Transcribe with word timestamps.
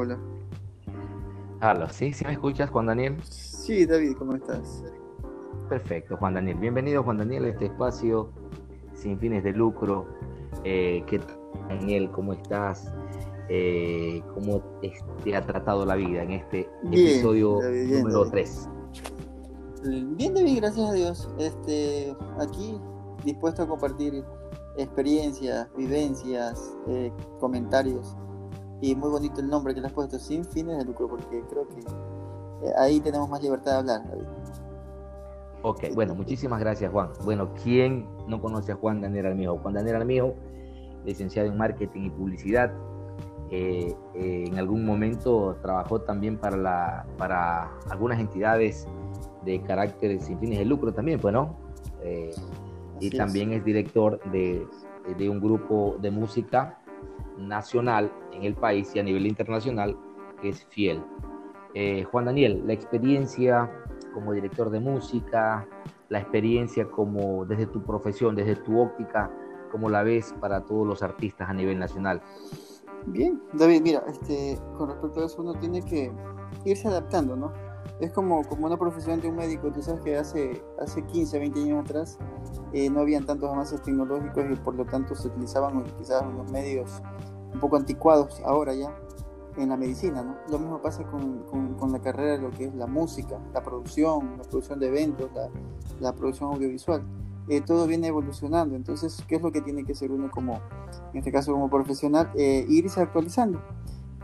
hola. 0.00 0.18
Hola, 1.60 1.90
¿sí? 1.90 2.12
¿Sí 2.14 2.24
me 2.24 2.32
escuchas, 2.32 2.70
Juan 2.70 2.86
Daniel? 2.86 3.16
Sí, 3.22 3.84
David, 3.84 4.14
¿cómo 4.18 4.34
estás? 4.34 4.82
Perfecto, 5.68 6.16
Juan 6.16 6.34
Daniel. 6.34 6.56
Bienvenido, 6.56 7.02
Juan 7.02 7.18
Daniel, 7.18 7.44
a 7.44 7.48
este 7.48 7.66
espacio 7.66 8.32
sin 8.94 9.18
fines 9.18 9.44
de 9.44 9.52
lucro. 9.52 10.06
Eh, 10.64 11.04
¿Qué 11.06 11.18
tal, 11.18 11.38
Daniel? 11.68 12.10
¿Cómo 12.12 12.32
estás? 12.32 12.90
Eh, 13.50 14.22
¿Cómo 14.34 14.62
te 15.22 15.36
ha 15.36 15.42
tratado 15.42 15.84
la 15.84 15.96
vida 15.96 16.22
en 16.22 16.30
este 16.32 16.70
episodio 16.84 17.58
número 17.60 18.30
3? 18.30 18.68
Bien, 20.16 20.32
David, 20.32 20.56
gracias 20.56 20.88
a 20.88 20.92
Dios. 20.94 21.28
Este, 21.38 22.16
aquí 22.38 22.80
dispuesto 23.22 23.64
a 23.64 23.68
compartir 23.68 24.24
experiencias, 24.78 25.68
vivencias, 25.76 26.74
eh, 26.88 27.12
comentarios. 27.38 28.16
Y 28.80 28.94
muy 28.94 29.10
bonito 29.10 29.40
el 29.40 29.48
nombre 29.48 29.74
que 29.74 29.80
le 29.80 29.88
has 29.88 29.92
puesto, 29.92 30.18
sin 30.18 30.44
fines 30.44 30.78
de 30.78 30.84
lucro, 30.84 31.08
porque 31.08 31.42
creo 31.50 31.68
que 31.68 31.80
eh, 32.66 32.72
ahí 32.78 33.00
tenemos 33.00 33.28
más 33.28 33.42
libertad 33.42 33.72
de 33.72 33.78
hablar. 33.78 34.08
David. 34.08 34.24
Ok, 35.62 35.84
bueno, 35.94 36.14
muchísimas 36.14 36.58
gracias 36.60 36.90
Juan. 36.90 37.10
Bueno, 37.24 37.52
¿quién 37.62 38.06
no 38.26 38.40
conoce 38.40 38.72
a 38.72 38.76
Juan 38.76 39.02
Daniel 39.02 39.26
Armijo? 39.26 39.58
Juan 39.58 39.74
Daniel 39.74 39.96
Armijo, 39.96 40.34
licenciado 41.04 41.48
en 41.48 41.58
Marketing 41.58 42.02
y 42.04 42.10
Publicidad. 42.10 42.72
Eh, 43.50 43.94
en 44.14 44.58
algún 44.58 44.86
momento 44.86 45.56
trabajó 45.60 46.00
también 46.00 46.38
para, 46.38 46.56
la, 46.56 47.06
para 47.18 47.70
algunas 47.90 48.20
entidades 48.20 48.86
de 49.44 49.60
carácter 49.62 50.20
sin 50.20 50.38
fines 50.38 50.58
de 50.60 50.64
lucro 50.64 50.94
también, 50.94 51.18
pues, 51.20 51.34
¿no? 51.34 51.56
y 53.00 53.10
también 53.10 53.52
es 53.52 53.64
director 53.64 54.20
de, 54.30 54.66
de, 55.18 55.28
un 55.28 55.40
grupo 55.40 55.96
de 56.00 56.10
música 56.10 56.79
nacional 57.48 58.12
en 58.32 58.44
el 58.44 58.54
país 58.54 58.94
y 58.94 58.98
a 58.98 59.02
nivel 59.02 59.26
internacional 59.26 59.96
es 60.42 60.64
Fiel. 60.66 61.02
Eh, 61.74 62.04
Juan 62.04 62.26
Daniel, 62.26 62.62
la 62.66 62.72
experiencia 62.72 63.70
como 64.12 64.32
director 64.32 64.70
de 64.70 64.80
música, 64.80 65.66
la 66.08 66.20
experiencia 66.20 66.90
como 66.90 67.44
desde 67.44 67.66
tu 67.66 67.82
profesión, 67.82 68.34
desde 68.34 68.56
tu 68.56 68.80
óptica, 68.80 69.30
¿cómo 69.70 69.88
la 69.88 70.02
ves 70.02 70.34
para 70.40 70.64
todos 70.64 70.86
los 70.86 71.02
artistas 71.02 71.48
a 71.48 71.52
nivel 71.52 71.78
nacional? 71.78 72.20
Bien, 73.06 73.40
David, 73.52 73.82
mira, 73.82 74.02
este, 74.08 74.58
con 74.76 74.88
respecto 74.88 75.20
a 75.20 75.26
eso 75.26 75.42
uno 75.42 75.54
tiene 75.54 75.82
que 75.82 76.12
irse 76.64 76.88
adaptando, 76.88 77.36
¿no? 77.36 77.52
es 78.00 78.12
como, 78.12 78.42
como 78.44 78.66
una 78.66 78.76
profesión 78.76 79.20
de 79.20 79.28
un 79.28 79.36
médico. 79.36 79.70
Tú 79.70 79.82
sabes 79.82 80.00
que 80.02 80.16
hace, 80.16 80.62
hace 80.80 81.02
15, 81.02 81.38
20 81.38 81.60
años 81.60 81.84
atrás 81.84 82.18
eh, 82.72 82.88
no 82.88 83.00
habían 83.00 83.26
tantos 83.26 83.50
avances 83.50 83.80
tecnológicos 83.82 84.44
y 84.50 84.56
por 84.56 84.74
lo 84.74 84.84
tanto 84.84 85.14
se 85.14 85.28
utilizaban 85.28 85.84
quizás 85.98 86.22
unos 86.22 86.50
medios 86.50 87.02
un 87.52 87.60
poco 87.60 87.76
anticuados 87.76 88.40
ahora 88.44 88.74
ya 88.74 88.94
en 89.56 89.68
la 89.68 89.76
medicina. 89.76 90.22
¿no? 90.22 90.36
Lo 90.48 90.58
mismo 90.58 90.80
pasa 90.80 91.04
con, 91.04 91.44
con, 91.78 91.92
la 91.92 92.00
carrera 92.00 92.32
de 92.32 92.38
lo 92.38 92.50
que 92.50 92.66
es 92.66 92.74
la 92.74 92.86
música, 92.86 93.38
la 93.52 93.62
producción, 93.62 94.36
la 94.38 94.44
producción 94.44 94.78
de 94.78 94.88
eventos, 94.88 95.30
la, 95.34 95.48
la 96.00 96.14
producción 96.14 96.52
audiovisual. 96.52 97.04
Eh, 97.48 97.60
todo 97.60 97.86
viene 97.86 98.06
evolucionando. 98.06 98.76
Entonces, 98.76 99.24
¿qué 99.26 99.36
es 99.36 99.42
lo 99.42 99.50
que 99.50 99.60
tiene 99.60 99.84
que 99.84 99.92
hacer 99.92 100.12
uno 100.12 100.30
como, 100.30 100.60
en 101.12 101.18
este 101.18 101.32
caso 101.32 101.52
como 101.52 101.68
profesional? 101.68 102.30
Eh, 102.36 102.64
irse 102.68 103.00
actualizando. 103.00 103.60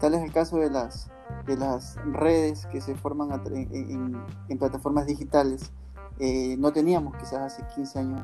Tal 0.01 0.15
es 0.15 0.23
el 0.23 0.33
caso 0.33 0.59
de 0.59 0.71
las, 0.71 1.11
de 1.47 1.57
las 1.57 1.97
redes 2.05 2.67
que 2.67 2.81
se 2.81 2.95
forman 2.95 3.31
en, 3.51 4.59
plataformas 4.59 5.07
digitales. 5.07 5.73
Eh, 6.19 6.57
no 6.59 6.73
teníamos 6.73 7.17
quizás 7.17 7.41
hace 7.41 7.67
15 7.75 7.99
años 7.99 8.23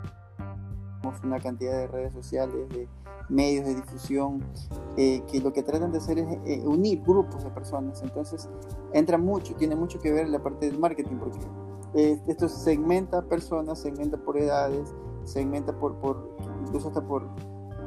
una 1.25 1.41
cantidad 1.41 1.72
de 1.72 1.89
redes 1.89 2.12
sociales, 2.12 2.69
de 2.69 2.89
medios 3.33 3.64
de 3.64 3.75
difusión, 3.75 4.44
eh, 4.97 5.22
que 5.31 5.41
lo 5.41 5.53
que 5.53 5.62
tratan 5.62 5.91
de 5.91 5.98
hacer 5.98 6.19
es 6.19 6.38
eh, 6.44 6.62
unir 6.66 7.03
grupos 7.03 7.43
de 7.43 7.50
personas. 7.50 8.03
Entonces, 8.03 8.48
entra 8.93 9.19
mucho, 9.19 9.54
tiene 9.56 9.75
mucho 9.75 9.98
que 9.98 10.12
ver 10.12 10.28
la 10.28 10.43
parte 10.43 10.66
del 10.66 10.78
marketing, 10.78 11.16
porque 11.16 11.41
esto 12.26 12.48
segmenta 12.48 13.22
personas, 13.22 13.78
segmenta 13.78 14.16
por 14.16 14.38
edades, 14.38 14.94
segmenta 15.25 15.78
por, 15.78 15.97
por 15.97 16.37
incluso 16.62 16.88
hasta 16.88 17.06
por, 17.06 17.28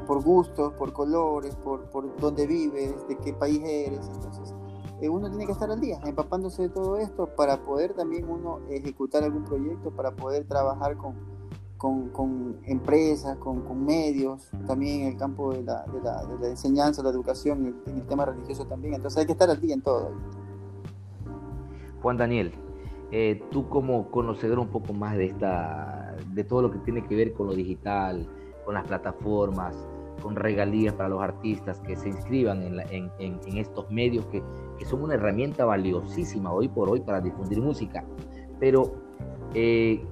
por 0.06 0.22
gustos, 0.22 0.72
por 0.74 0.92
colores, 0.92 1.56
por, 1.56 1.90
por 1.90 2.16
dónde 2.18 2.46
vives, 2.46 2.94
de 3.08 3.16
qué 3.18 3.32
país 3.32 3.60
eres. 3.64 4.08
Entonces, 4.14 4.54
eh, 5.00 5.08
uno 5.08 5.28
tiene 5.28 5.44
que 5.44 5.52
estar 5.52 5.70
al 5.70 5.80
día, 5.80 5.98
empapándose 6.04 6.62
de 6.62 6.68
todo 6.70 6.96
esto 6.96 7.26
para 7.36 7.62
poder 7.64 7.92
también 7.94 8.28
uno 8.28 8.60
ejecutar 8.70 9.24
algún 9.24 9.44
proyecto, 9.44 9.90
para 9.90 10.12
poder 10.12 10.46
trabajar 10.46 10.96
con, 10.96 11.14
con, 11.76 12.08
con 12.10 12.56
empresas, 12.64 13.36
con, 13.38 13.62
con, 13.62 13.84
medios, 13.84 14.50
también 14.66 15.02
en 15.02 15.06
el 15.08 15.16
campo 15.16 15.52
de 15.52 15.62
la, 15.62 15.84
de 15.84 16.00
la, 16.00 16.24
de 16.24 16.38
la 16.38 16.48
enseñanza, 16.48 17.02
la 17.02 17.10
educación, 17.10 17.74
en 17.86 17.96
el 17.96 18.06
tema 18.06 18.24
religioso 18.24 18.64
también. 18.66 18.94
Entonces 18.94 19.18
hay 19.18 19.26
que 19.26 19.32
estar 19.32 19.50
al 19.50 19.60
día 19.60 19.74
en 19.74 19.82
todo. 19.82 20.12
Juan 22.02 22.16
Daniel, 22.16 22.52
eh, 23.12 23.42
tú 23.50 23.68
como 23.68 24.10
conocedor 24.10 24.58
un 24.58 24.68
poco 24.68 24.92
más 24.92 25.16
de 25.16 25.26
esta, 25.26 26.16
de 26.32 26.44
todo 26.44 26.62
lo 26.62 26.70
que 26.70 26.78
tiene 26.78 27.04
que 27.06 27.14
ver 27.14 27.32
con 27.32 27.46
lo 27.46 27.54
digital, 27.54 28.26
con 28.64 28.74
las 28.74 28.86
plataformas, 28.86 29.76
con 30.22 30.34
regalías 30.34 30.94
para 30.94 31.08
los 31.08 31.22
artistas 31.22 31.78
que 31.80 31.94
se 31.96 32.08
inscriban 32.08 32.62
en, 32.62 33.10
en, 33.18 33.58
estos 33.58 33.90
medios 33.90 34.26
que, 34.26 34.42
que, 34.78 34.84
son 34.84 35.02
una 35.02 35.14
herramienta 35.14 35.64
valiosísima 35.64 36.52
hoy 36.52 36.68
por 36.68 36.88
hoy 36.88 37.00
para 37.00 37.20
difundir 37.20 37.60
música. 37.60 38.04
Pero, 38.58 38.94
eh, 39.54 40.04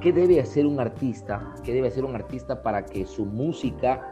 ¿qué 0.00 0.12
debe 0.12 0.40
hacer 0.40 0.66
un 0.66 0.80
artista? 0.80 1.54
¿Qué 1.62 1.72
debe 1.72 1.88
hacer 1.88 2.04
un 2.04 2.14
artista 2.14 2.62
para 2.62 2.84
que 2.84 3.06
su 3.06 3.24
música 3.24 4.06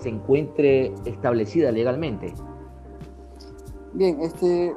se 0.00 0.08
encuentre 0.08 0.94
establecida 1.04 1.70
legalmente? 1.70 2.34
Bien, 3.92 4.20
este, 4.20 4.74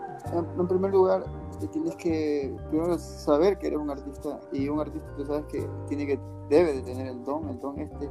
en 0.58 0.68
primer 0.68 0.92
lugar, 0.92 1.24
tienes 1.72 1.96
que 1.96 2.56
primero 2.70 2.98
saber 2.98 3.58
que 3.58 3.68
eres 3.68 3.80
un 3.80 3.90
artista 3.90 4.40
y 4.52 4.68
un 4.68 4.80
artista 4.80 5.08
tú 5.16 5.26
sabes 5.26 5.46
que 5.46 5.68
tiene 5.88 6.06
que 6.06 6.20
debe 6.50 6.74
de 6.74 6.82
tener 6.82 7.08
el 7.08 7.24
don, 7.24 7.50
el 7.50 7.60
don 7.60 7.80
este. 7.80 8.10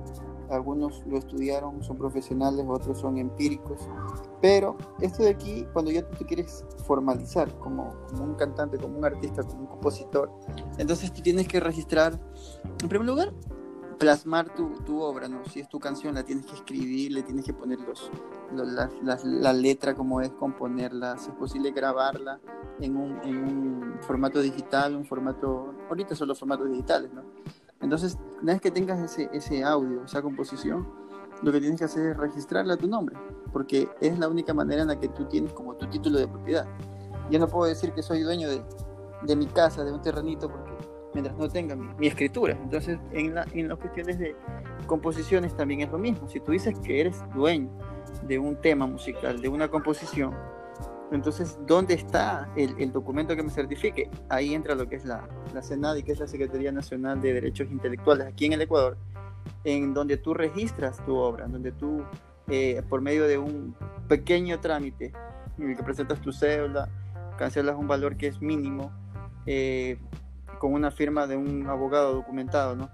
Algunos 0.51 1.05
lo 1.07 1.17
estudiaron, 1.17 1.83
son 1.83 1.97
profesionales, 1.97 2.67
otros 2.69 2.99
son 2.99 3.17
empíricos, 3.17 3.81
pero 4.43 4.77
esto 5.01 5.23
de 5.23 5.31
aquí, 5.31 5.67
cuando 5.73 5.91
ya 5.91 6.07
tú 6.07 6.17
te 6.19 6.27
quieres 6.27 6.65
formalizar 6.87 7.51
como, 7.59 7.95
como, 8.11 8.25
un 8.25 8.35
cantante, 8.35 8.77
como 8.77 8.99
un 8.99 9.05
artista, 9.05 9.43
como 9.43 9.61
un 9.61 9.67
compositor, 9.67 10.31
entonces 10.77 11.13
tú 11.13 11.23
tienes 11.23 11.49
que 11.49 11.61
registrar, 11.61 12.21
en 12.83 12.89
primer 12.89 13.07
lugar, 13.07 13.33
plasmar 13.97 14.55
tu, 14.55 14.71
tu 14.85 15.01
obra, 15.01 15.29
¿no? 15.29 15.45
Si 15.47 15.61
es 15.61 15.69
tu 15.69 15.79
canción, 15.79 16.15
la 16.15 16.23
tienes 16.23 16.47
que 16.47 16.55
escribir, 16.55 17.13
le 17.13 17.23
tienes 17.23 17.45
que 17.45 17.53
poner 17.53 17.81
los, 17.81 18.11
la, 18.53 18.91
la, 19.23 19.53
letra 19.53 19.95
como 19.95 20.21
es, 20.21 20.31
componerla, 20.31 21.19
si 21.19 21.31
es 21.31 21.37
posible 21.37 21.71
grabarla 21.73 22.41
en 22.81 22.97
un, 22.97 23.19
en 23.25 23.37
un 23.37 23.99
formato 24.03 24.41
digital, 24.41 24.97
un 24.97 25.05
formato, 25.05 25.75
ahorita 25.89 26.15
son 26.15 26.29
los 26.29 26.39
formatos 26.39 26.71
digitales, 26.71 27.13
¿no? 27.13 27.23
Entonces, 27.81 28.19
una 28.43 28.53
vez 28.53 28.63
que 28.63 28.71
tengas 28.71 29.01
ese, 29.01 29.29
ese 29.33 29.63
audio, 29.63 30.05
esa 30.05 30.23
composición, 30.23 30.89
lo 31.43 31.53
que 31.53 31.61
tienes 31.61 31.79
que 31.79 31.85
hacer 31.85 32.13
es 32.13 32.17
registrarla 32.17 32.75
a 32.75 32.77
tu 32.77 32.89
nombre, 32.89 33.17
porque 33.53 33.89
es 34.01 34.19
la 34.19 34.29
única 34.29 34.55
manera 34.55 34.83
en 34.83 34.89
la 34.89 34.99
que 34.99 35.09
tú 35.09 35.27
tienes 35.27 35.53
como 35.53 35.75
tu 35.75 35.87
título 35.89 36.19
de 36.19 36.27
propiedad. 36.27 36.67
Yo 37.31 37.39
no 37.39 37.49
puedo 37.49 37.69
decir 37.69 37.93
que 37.93 38.03
soy 38.03 38.23
dueño 38.23 38.49
de, 38.49 38.63
de 39.23 39.37
mi 39.37 39.47
casa, 39.47 39.85
de 39.85 39.93
un 39.93 40.01
terrenito, 40.01 40.49
porque 40.49 40.74
mientras 41.15 41.37
no 41.37 41.49
tenga 41.49 41.75
mi, 41.77 42.07
escritura. 42.07 42.59
Entonces, 42.63 42.99
en, 43.13 43.35
la, 43.35 43.47
en 43.53 43.69
las 43.69 43.79
cuestiones 43.79 44.19
de 44.19 44.37
composiciones 44.87 45.57
también 45.57 45.81
es 45.81 45.91
lo 45.91 45.99
mismo. 45.99 46.29
Si 46.29 46.41
tú 46.41 46.53
dices 46.53 46.79
que 46.81 47.01
eres 47.01 47.23
dueño 47.35 47.71
de 48.27 48.39
un 48.39 48.57
tema 48.57 48.87
musical, 48.87 49.41
de 49.41 49.49
una 49.49 49.69
composición, 49.69 50.35
entonces, 51.13 51.59
¿dónde 51.67 51.95
está 51.95 52.51
el, 52.57 52.93
documento 52.93 53.37
que 53.37 53.43
me 53.43 53.51
certifique? 53.51 54.11
Ahí 54.29 54.55
entra 54.55 54.75
lo 54.75 54.89
que 54.89 54.97
es 54.97 55.05
la, 55.05 55.29
la 55.53 55.63
CENADI, 55.63 56.03
que 56.03 56.13
es 56.13 56.19
la 56.19 56.27
Secretaría 56.27 56.73
Nacional 56.73 57.21
de 57.21 57.33
Derechos 57.35 57.71
Intelectuales 57.71 58.27
aquí 58.27 58.47
en 58.47 58.55
el 58.55 58.63
Ecuador, 58.63 58.97
en 59.63 59.95
donde 59.95 60.17
tú 60.17 60.35
registras 60.35 61.05
tu 61.05 61.17
obra, 61.17 61.47
donde 61.47 61.73
tú, 61.73 62.03
eh, 62.49 62.83
por 62.89 63.01
medio 63.01 63.29
de 63.29 63.39
un 63.39 63.77
pequeño 64.09 64.59
trámite, 64.61 65.13
en 65.59 65.71
el 65.71 65.77
que 65.77 65.83
presentas 65.85 66.21
tu 66.21 66.33
cédula, 66.33 66.89
cancelas 67.39 67.77
un 67.77 67.87
valor 67.87 68.17
que 68.17 68.27
es 68.27 68.41
mínimo, 68.41 68.91
eh, 69.47 69.99
con 70.65 70.73
una 70.73 70.91
firma 70.91 71.27
de 71.27 71.37
un 71.37 71.67
abogado 71.67 72.15
documentado, 72.15 72.75
¿no? 72.75 72.89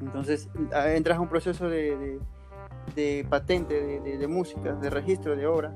Entonces, 0.00 0.48
entras 0.86 1.18
a 1.18 1.20
un 1.20 1.28
proceso 1.28 1.68
de, 1.68 2.18
de, 2.96 3.26
patente 3.28 4.00
de, 4.00 4.16
de 4.16 4.26
música, 4.26 4.72
de 4.72 4.88
registro 4.88 5.36
de 5.36 5.46
obra, 5.46 5.74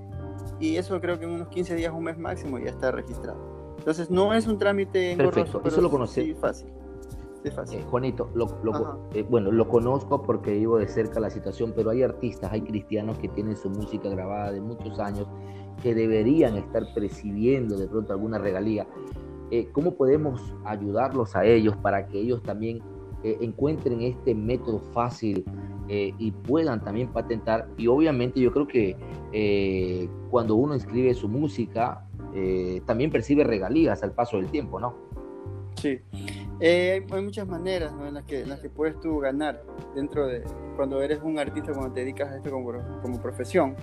y 0.59 0.77
eso 0.77 0.99
creo 0.99 1.19
que 1.19 1.27
en 1.27 1.33
unos 1.33 1.49
15 1.49 1.75
días, 1.75 1.93
un 1.93 2.05
mes 2.05 2.17
máximo, 2.17 2.59
ya 2.59 2.71
está 2.71 2.93
registrado. 2.93 3.77
Entonces 3.77 4.11
no 4.11 4.33
es 4.33 4.47
un 4.47 4.57
trámite 4.57 5.15
Perfecto, 5.19 5.61
eso 5.67 5.83
lo 5.83 5.91
conocí. 5.91 6.23
Sí, 6.23 6.35
fácil. 6.35 6.73
Sí, 7.45 7.51
fácil. 7.51 7.81
Eh, 7.81 7.85
Juanito, 7.91 8.31
lo, 8.33 8.47
eh, 9.13 9.23
bueno, 9.29 9.53
lo 9.53 9.69
conozco 9.69 10.23
porque 10.23 10.53
vivo 10.53 10.79
de 10.79 10.89
cerca 10.89 11.21
la 11.21 11.29
situación, 11.29 11.75
pero 11.77 11.91
hay 11.91 12.05
artistas, 12.05 12.51
hay 12.53 12.63
cristianos 12.63 13.19
que 13.19 13.29
tienen 13.29 13.55
su 13.55 13.69
música 13.69 14.09
grabada 14.09 14.51
de 14.51 14.63
muchos 14.63 14.99
años 14.99 15.29
que 15.83 15.95
deberían 15.95 16.57
estar 16.57 16.85
presidiendo 16.95 17.77
de 17.77 17.87
pronto 17.87 18.15
alguna 18.15 18.39
regalía. 18.39 18.87
Eh, 19.51 19.69
¿Cómo 19.73 19.95
podemos 19.95 20.55
ayudarlos 20.65 21.37
a 21.37 21.45
ellos 21.45 21.77
para 21.77 22.07
que 22.07 22.19
ellos 22.19 22.43
también 22.43 22.83
encuentren 23.23 24.03
este 24.03 24.37
método 24.37 24.79
fácil 24.93 25.45
eh, 25.89 26.13
y 26.19 26.33
puedan 26.33 26.83
también 26.83 27.09
patentar. 27.13 27.69
Y 27.77 27.87
obviamente 27.87 28.41
yo 28.41 28.53
creo 28.53 28.67
que 28.67 28.97
eh, 29.33 30.09
cuando 30.31 30.57
uno 30.57 30.75
inscribe 30.75 31.15
su 31.15 31.29
música, 31.29 32.05
eh, 32.35 32.83
también 32.87 33.11
percibe 33.11 33.45
regalías 33.45 34.03
al 34.03 34.13
paso 34.13 34.37
del 34.39 34.51
tiempo, 34.51 34.81
¿no? 34.81 34.97
Sí, 35.81 36.01
hay 36.61 37.23
muchas 37.23 37.47
maneras 37.47 37.93
en, 38.01 38.15
las 38.15 38.25
que, 38.25 38.41
en 38.41 38.49
las 38.49 38.61
que 38.61 38.69
puedes 38.69 38.99
tú 39.01 39.19
ganar 39.19 39.63
dentro 39.95 40.27
de 40.27 40.43
cuando 40.75 41.01
eres 41.03 41.21
un 41.23 41.39
artista, 41.39 41.73
cuando 41.73 41.93
te 41.93 42.01
dedicas 42.01 42.33
a 42.33 42.37
esto 42.39 42.51
como, 42.51 42.73
como 43.03 43.23
profesión. 43.23 43.77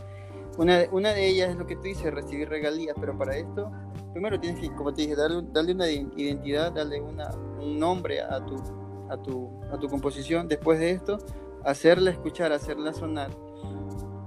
Una, 0.58 0.82
una 0.92 1.14
de 1.14 1.28
ellas 1.28 1.52
es 1.52 1.56
lo 1.56 1.66
que 1.66 1.76
tú 1.76 1.84
dices, 1.84 2.14
recibir 2.14 2.50
regalías, 2.50 2.96
pero 3.00 3.18
para 3.18 3.38
esto, 3.38 3.72
primero 4.14 4.40
tienes 4.40 4.62
que, 4.62 4.74
como 4.74 4.94
te 4.94 5.02
dije, 5.02 5.16
darle, 5.16 5.44
darle 5.52 5.74
una 5.74 5.90
identidad, 5.90 6.72
darle 6.72 7.02
una, 7.02 7.30
un 7.60 7.78
nombre 7.78 8.22
a 8.22 8.44
tu, 8.46 8.56
a, 9.10 9.18
tu, 9.18 9.50
a 9.72 9.78
tu 9.78 9.90
composición. 9.90 10.48
Después 10.48 10.80
de 10.80 10.92
esto, 10.92 11.18
hacerla 11.66 12.12
escuchar, 12.12 12.54
hacerla 12.54 12.94
sonar. 12.94 13.32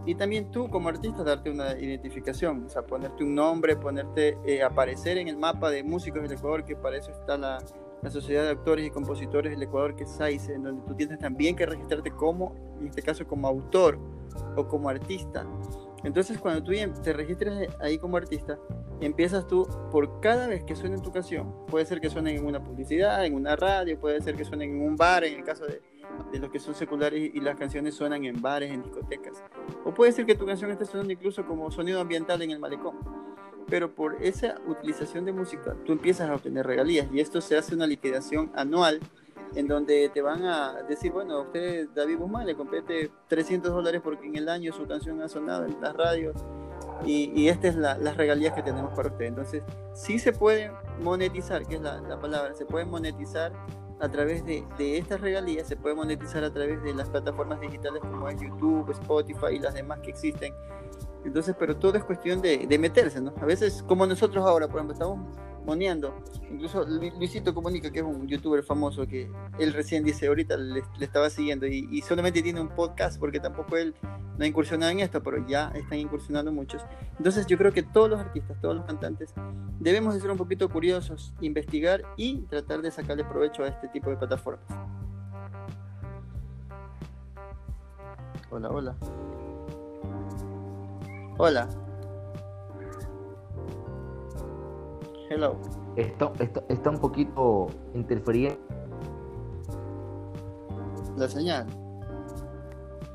Y 0.05 0.15
también 0.15 0.51
tú 0.53 0.69
como 0.69 0.89
artista 0.89 1.25
darte 1.25 1.51
una 1.51 1.77
identificación, 1.79 2.67
o 2.67 2.69
sea, 2.69 2.83
ponerte 2.83 3.25
un 3.25 3.35
nombre, 3.35 3.77
ponerte, 3.77 4.39
eh, 4.47 4.63
aparecer 4.63 5.19
en 5.19 5.27
el 5.29 5.37
mapa 5.37 5.71
de 5.71 5.83
músicos 5.83 6.23
del 6.23 6.33
Ecuador, 6.33 6.65
que 6.65 6.77
para 6.77 6.97
eso 6.97 7.11
está 7.11 7.37
la, 7.37 7.59
la 8.03 8.11
Sociedad 8.11 8.45
de 8.45 8.51
Actores 8.51 8.87
y 8.87 8.91
Compositores 8.91 9.51
del 9.51 9.63
Ecuador, 9.65 9.97
que 9.97 10.05
es 10.05 10.11
SAICE, 10.11 10.55
en 10.55 10.63
donde 10.63 10.87
tú 10.87 10.95
tienes 10.95 11.19
también 11.19 11.57
que 11.57 11.67
registrarte 11.67 12.13
como, 12.13 12.55
en 12.79 12.87
este 12.87 13.03
caso, 13.03 13.27
como 13.27 13.49
autor 13.49 13.99
o 14.57 14.69
como 14.69 14.89
artista. 14.89 15.45
Entonces, 16.05 16.39
cuando 16.39 16.63
tú 16.63 16.71
te 17.03 17.13
registres 17.13 17.69
ahí 17.81 17.99
como 17.99 18.17
artista, 18.17 18.57
empiezas 19.01 19.47
tú 19.47 19.67
por 19.91 20.21
cada 20.21 20.47
vez 20.47 20.65
que 20.65 20.77
suene 20.77 20.99
tu 20.99 21.13
canción. 21.13 21.67
Puede 21.67 21.87
ser 21.87 22.01
que 22.01 22.11
suene 22.11 22.35
en 22.35 22.47
una 22.47 22.63
publicidad, 22.63 23.25
en 23.25 23.35
una 23.35 23.57
radio, 23.57 23.99
puede 23.99 24.21
ser 24.21 24.37
que 24.37 24.45
suene 24.45 24.65
en 24.65 24.81
un 24.81 24.97
bar, 24.97 25.25
en 25.25 25.39
el 25.39 25.45
caso 25.45 25.67
de, 25.67 25.83
de 26.33 26.39
los 26.39 26.51
que 26.51 26.59
son 26.59 26.75
seculares 26.75 27.31
y 27.35 27.41
las 27.41 27.57
canciones 27.57 27.95
suenan 27.95 28.25
en 28.25 28.41
bares, 28.41 28.73
en 28.73 28.83
discotecas. 28.83 29.43
O 29.85 29.93
puede 29.93 30.13
ser 30.13 30.27
que 30.27 30.35
tu 30.35 30.47
canción 30.47 30.71
esté 30.71 30.85
sonando 30.85 31.13
incluso 31.13 31.47
como 31.47 31.71
sonido 31.71 32.01
ambiental 32.01 32.43
en 32.43 32.51
el 32.51 32.59
malecón. 32.59 32.97
Pero 33.69 33.95
por 33.95 34.23
esa 34.23 34.57
utilización 34.67 35.25
de 35.25 35.33
música, 35.33 35.75
tú 35.85 35.93
empiezas 35.93 36.31
a 36.31 36.35
obtener 36.35 36.67
regalías 36.67 37.09
y 37.13 37.21
esto 37.21 37.41
se 37.41 37.57
hace 37.57 37.75
una 37.75 37.87
liquidación 37.87 38.53
anual 38.55 39.01
en 39.55 39.67
donde 39.67 40.09
te 40.11 40.23
van 40.23 40.45
a 40.45 40.83
decir, 40.83 41.13
bueno, 41.13 41.35
a 41.35 41.43
usted 41.43 41.89
David 41.95 42.19
Guzmán 42.19 42.47
le 42.47 42.55
compete 42.55 43.11
300 43.29 43.73
dólares 43.73 44.01
porque 44.03 44.27
en 44.27 44.37
el 44.37 44.49
año 44.49 44.73
su 44.73 44.87
canción 44.87 45.21
ha 45.23 45.29
sonado 45.29 45.67
en 45.67 45.81
las 45.81 45.97
radios 45.97 46.45
y, 47.05 47.33
y 47.35 47.49
estas 47.49 47.71
es 47.71 47.77
la, 47.77 47.99
las 47.99 48.17
regalías 48.17 48.55
que 48.55 48.63
tenemos 48.63 48.93
para 48.95 49.09
usted. 49.09 49.27
Entonces, 49.27 49.63
sí 49.95 50.19
se 50.19 50.33
puede 50.33 50.71
monetizar, 51.01 51.67
que 51.67 51.77
es 51.77 51.81
la, 51.81 52.01
la 52.01 52.19
palabra, 52.19 52.55
se 52.55 52.67
puede 52.67 52.85
monetizar 52.85 53.53
a 53.99 54.09
través 54.09 54.45
de, 54.45 54.65
de, 54.79 54.99
estas 54.99 55.21
regalías, 55.21 55.67
se 55.67 55.77
puede 55.77 55.95
monetizar 55.95 56.45
a 56.45 56.53
través 56.53 56.83
de 56.83 56.95
las 56.95 57.09
plataformas 57.09 57.61
digitales 57.61 58.01
como 58.01 58.29
es 58.29 58.41
YouTube, 58.41 58.91
Spotify 58.91 59.55
y 59.55 59.59
las 59.59 59.75
demás 59.75 60.01
que 60.01 60.11
existen. 60.11 60.53
Entonces, 61.25 61.57
pero 61.59 61.77
todo 61.77 61.97
es 61.97 62.05
cuestión 62.05 62.41
de, 62.41 62.67
de 62.67 62.79
meterse, 62.79 63.21
¿no? 63.21 63.33
A 63.41 63.45
veces, 63.47 63.83
como 63.83 64.07
nosotros 64.07 64.45
ahora, 64.45 64.69
por 64.69 64.77
ejemplo, 64.77 64.93
estamos 64.93 65.19
Incluso 66.51 66.85
Luisito 66.85 67.53
Comunica, 67.53 67.91
que 67.91 67.99
es 67.99 68.05
un 68.05 68.27
youtuber 68.29 68.63
famoso, 68.63 69.07
que 69.07 69.29
él 69.59 69.73
recién 69.73 70.05
dice, 70.05 70.29
ahorita 70.29 70.57
le, 70.57 70.83
estaba 71.01 71.29
siguiendo 71.29 71.67
y, 71.67 72.01
solamente 72.03 72.41
tiene 72.41 72.61
un 72.61 72.69
podcast 72.69 73.19
porque 73.19 73.41
tampoco 73.41 73.77
él 73.77 73.95
no 74.39 74.45
ha 74.45 74.47
incursionado 74.47 74.93
en 74.93 75.01
esto, 75.01 75.23
pero 75.23 75.45
ya 75.47 75.73
están 75.75 75.99
incursionando 75.99 76.53
muchos. 76.53 76.83
Entonces 77.19 77.47
yo 77.47 77.59
creo 77.59 77.73
que 77.73 77.83
todos 77.83 78.09
los 78.09 78.21
artistas, 78.21 78.61
todos 78.61 78.77
los 78.77 78.85
cantantes, 78.85 79.35
debemos 79.81 80.15
de 80.15 80.21
ser 80.21 80.31
un 80.31 80.39
poquito 80.39 80.69
curiosos, 80.69 81.35
investigar 81.41 82.03
y 82.17 82.43
tratar 82.43 82.81
de 82.81 82.91
sacarle 82.91 83.25
provecho 83.25 83.65
a 83.65 83.69
este 83.69 83.89
tipo 83.89 84.11
de 84.11 84.17
plataformas. 84.17 84.67
Hola, 88.51 88.71
hola. 88.71 88.97
Hola. 91.39 91.86
Hello. 95.29 95.57
Esto, 95.97 96.33
esto 96.39 96.65
está 96.69 96.91
un 96.91 96.99
poquito 96.99 97.67
interferiendo. 97.95 98.59
La 101.17 101.29
señal. 101.29 101.67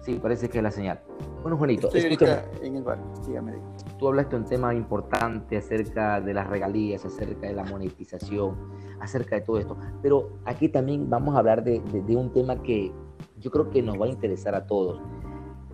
Sí, 0.01 0.19
parece 0.21 0.49
que 0.49 0.57
es 0.57 0.63
la 0.63 0.71
señal. 0.71 0.99
Bueno, 1.41 1.57
Juanito, 1.57 1.87
Estoy 1.93 2.37
en 2.63 2.75
el 2.75 2.83
bar, 2.83 2.99
dígame. 3.25 3.53
Tú 3.97 4.09
hablaste 4.09 4.35
un 4.35 4.45
tema 4.45 4.73
importante 4.73 5.57
acerca 5.57 6.19
de 6.19 6.33
las 6.33 6.47
regalías, 6.47 7.05
acerca 7.05 7.47
de 7.47 7.53
la 7.53 7.63
monetización, 7.63 8.57
acerca 8.99 9.35
de 9.35 9.41
todo 9.41 9.57
esto. 9.59 9.77
Pero 10.01 10.31
aquí 10.45 10.69
también 10.69 11.09
vamos 11.09 11.35
a 11.35 11.39
hablar 11.39 11.63
de, 11.63 11.81
un 12.15 12.33
tema 12.33 12.61
que 12.61 12.91
yo 13.39 13.51
creo 13.51 13.69
que 13.69 13.81
nos 13.81 13.99
va 13.99 14.05
a 14.05 14.09
interesar 14.09 14.53
a 14.53 14.65
todos. 14.65 15.01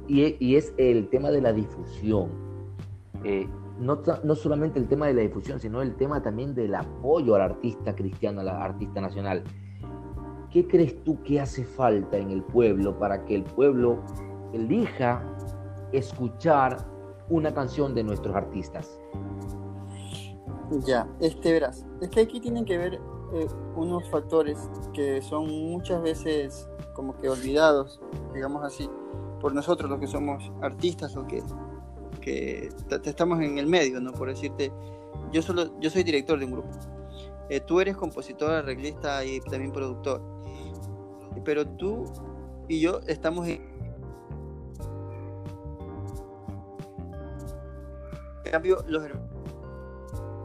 Y, 0.08 0.36
y 0.40 0.56
es 0.56 0.74
el 0.78 1.10
tema 1.10 1.32
de 1.32 1.42
la 1.42 1.52
difusión. 1.52 2.30
Eh, 3.24 3.50
no, 3.80 4.02
no, 4.24 4.36
solamente 4.36 4.80
el 4.80 4.88
tema 4.88 5.08
de 5.08 5.14
la 5.14 5.22
difusión, 5.22 5.60
sino 5.60 5.82
el 5.82 5.96
tema 5.96 6.22
también 6.22 6.56
del 6.56 6.74
apoyo 6.76 7.36
al 7.36 7.42
artista 7.42 7.96
cristiano, 7.96 8.42
al 8.42 8.50
artista 8.50 9.02
nacional. 9.02 9.44
¿Qué 10.52 10.68
crees 10.68 11.04
tú 11.04 11.22
que 11.24 11.40
hace 11.40 11.64
falta 11.64 12.18
en 12.18 12.32
el 12.32 12.44
pueblo 12.44 12.98
para 12.98 13.26
que 13.26 13.36
el 13.36 13.44
pueblo 13.44 14.00
elija 14.54 15.22
escuchar 15.92 16.78
una 17.30 17.54
canción 17.54 17.94
de 17.94 18.04
nuestros 18.04 18.36
artistas? 18.36 19.00
Ya, 20.86 21.08
este 21.20 21.54
verás, 21.54 21.86
es 22.02 22.10
que 22.10 22.22
aquí 22.22 22.40
tienen 22.40 22.66
que 22.66 22.78
ver 22.78 22.94
eh, 23.34 23.48
unos 23.76 24.10
factores 24.10 24.70
que 24.94 25.22
son 25.22 25.48
muchas 25.48 26.02
veces 26.02 26.70
como 26.94 27.16
que 27.18 27.30
olvidados, 27.30 28.02
digamos 28.34 28.64
así, 28.64 28.90
por 29.40 29.54
nosotros 29.54 29.90
los 29.90 30.00
que 30.00 30.08
somos 30.08 30.52
artistas 30.62 31.16
o 31.16 31.28
que 31.28 31.44
que 32.28 32.70
estamos 33.06 33.40
en 33.42 33.58
el 33.58 33.68
medio, 33.68 34.02
¿no? 34.02 34.12
Por 34.12 34.28
decirte, 34.28 34.72
yo 35.32 35.42
solo, 35.42 35.80
yo 35.80 35.90
soy 35.90 36.04
director 36.04 36.38
de 36.38 36.46
un 36.46 36.52
grupo. 36.52 36.70
Eh, 37.50 37.62
tú 37.62 37.80
eres 37.80 37.96
compositor, 37.96 38.52
arreglista 38.52 39.24
y 39.24 39.40
también 39.40 39.72
productor. 39.72 40.22
Pero 41.46 41.66
tú 41.66 42.06
y 42.68 42.82
yo 42.82 43.00
estamos 43.08 43.48
en... 43.48 43.78
En 48.44 48.52
cambio, 48.52 48.84
los 48.88 49.04
hermanos 49.04 49.30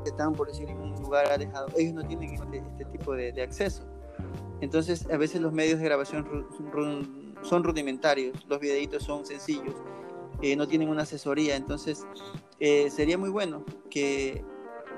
están, 0.05 0.33
por 0.35 0.49
decir, 0.49 0.69
en 0.69 0.81
un 0.81 1.03
lugar 1.03 1.27
alejado, 1.31 1.69
ellos 1.77 1.95
no 1.95 2.05
tienen 2.05 2.35
este, 2.35 2.59
este 2.59 2.85
tipo 2.87 3.15
de, 3.15 3.33
de, 3.33 3.43
acceso. 3.43 3.85
Entonces, 4.61 5.09
a 5.11 5.17
veces 5.17 5.41
los 5.41 5.53
medios 5.53 5.79
de 5.79 5.85
grabación 5.85 6.47
son 7.43 7.65
rudimentarios, 7.65 8.45
los 8.49 8.61
videitos 8.61 9.05
son 9.05 9.25
sencillos 9.25 9.75
no 10.57 10.67
tienen 10.67 10.89
una 10.89 11.03
asesoría. 11.03 11.57
Entonces, 11.57 12.07
eh, 12.61 12.91
sería 12.91 13.17
muy 13.17 13.31
bueno 13.31 13.65
que, 13.91 14.45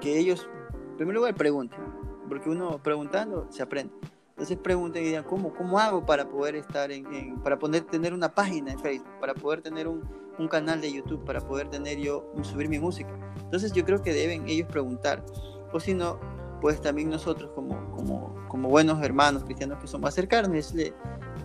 que, 0.00 0.18
ellos, 0.18 0.48
en 0.90 0.96
primer 0.96 1.14
lugar, 1.14 1.34
pregunten, 1.34 1.80
porque 2.28 2.50
uno 2.50 2.82
preguntando 2.82 3.46
se 3.50 3.62
aprende. 3.62 3.94
Entonces 4.30 4.58
pregunten 4.58 5.04
y 5.04 5.06
digan, 5.06 5.24
¿cómo, 5.24 5.54
cómo 5.54 5.78
hago 5.78 6.04
para 6.04 6.28
poder 6.28 6.56
estar 6.56 6.90
en, 6.90 7.40
para 7.42 7.56
poder 7.56 7.84
tener 7.84 8.12
una 8.12 8.34
página 8.34 8.72
en 8.72 8.80
Facebook, 8.80 9.20
para 9.20 9.32
poder 9.32 9.62
tener 9.62 9.86
un, 9.86 10.02
un, 10.38 10.48
canal 10.48 10.80
de 10.80 10.92
YouTube, 10.92 11.24
para 11.24 11.40
poder 11.40 11.68
tener 11.68 11.98
yo, 11.98 12.32
subir 12.42 12.68
mi 12.68 12.80
música? 12.80 13.10
Entonces 13.44 13.72
yo 13.72 13.84
creo 13.84 14.02
que 14.02 14.12
deben 14.12 14.48
ellos 14.48 14.66
preguntar, 14.66 15.24
o 15.72 15.78
si 15.78 15.94
no, 15.94 16.18
pues 16.60 16.80
también 16.80 17.10
nosotros 17.10 17.52
como, 17.54 17.92
como, 17.92 18.34
como 18.48 18.68
buenos 18.68 19.00
hermanos 19.02 19.44
cristianos 19.44 19.78
que 19.78 19.86
somos, 19.86 20.08
acercarnos, 20.08 20.74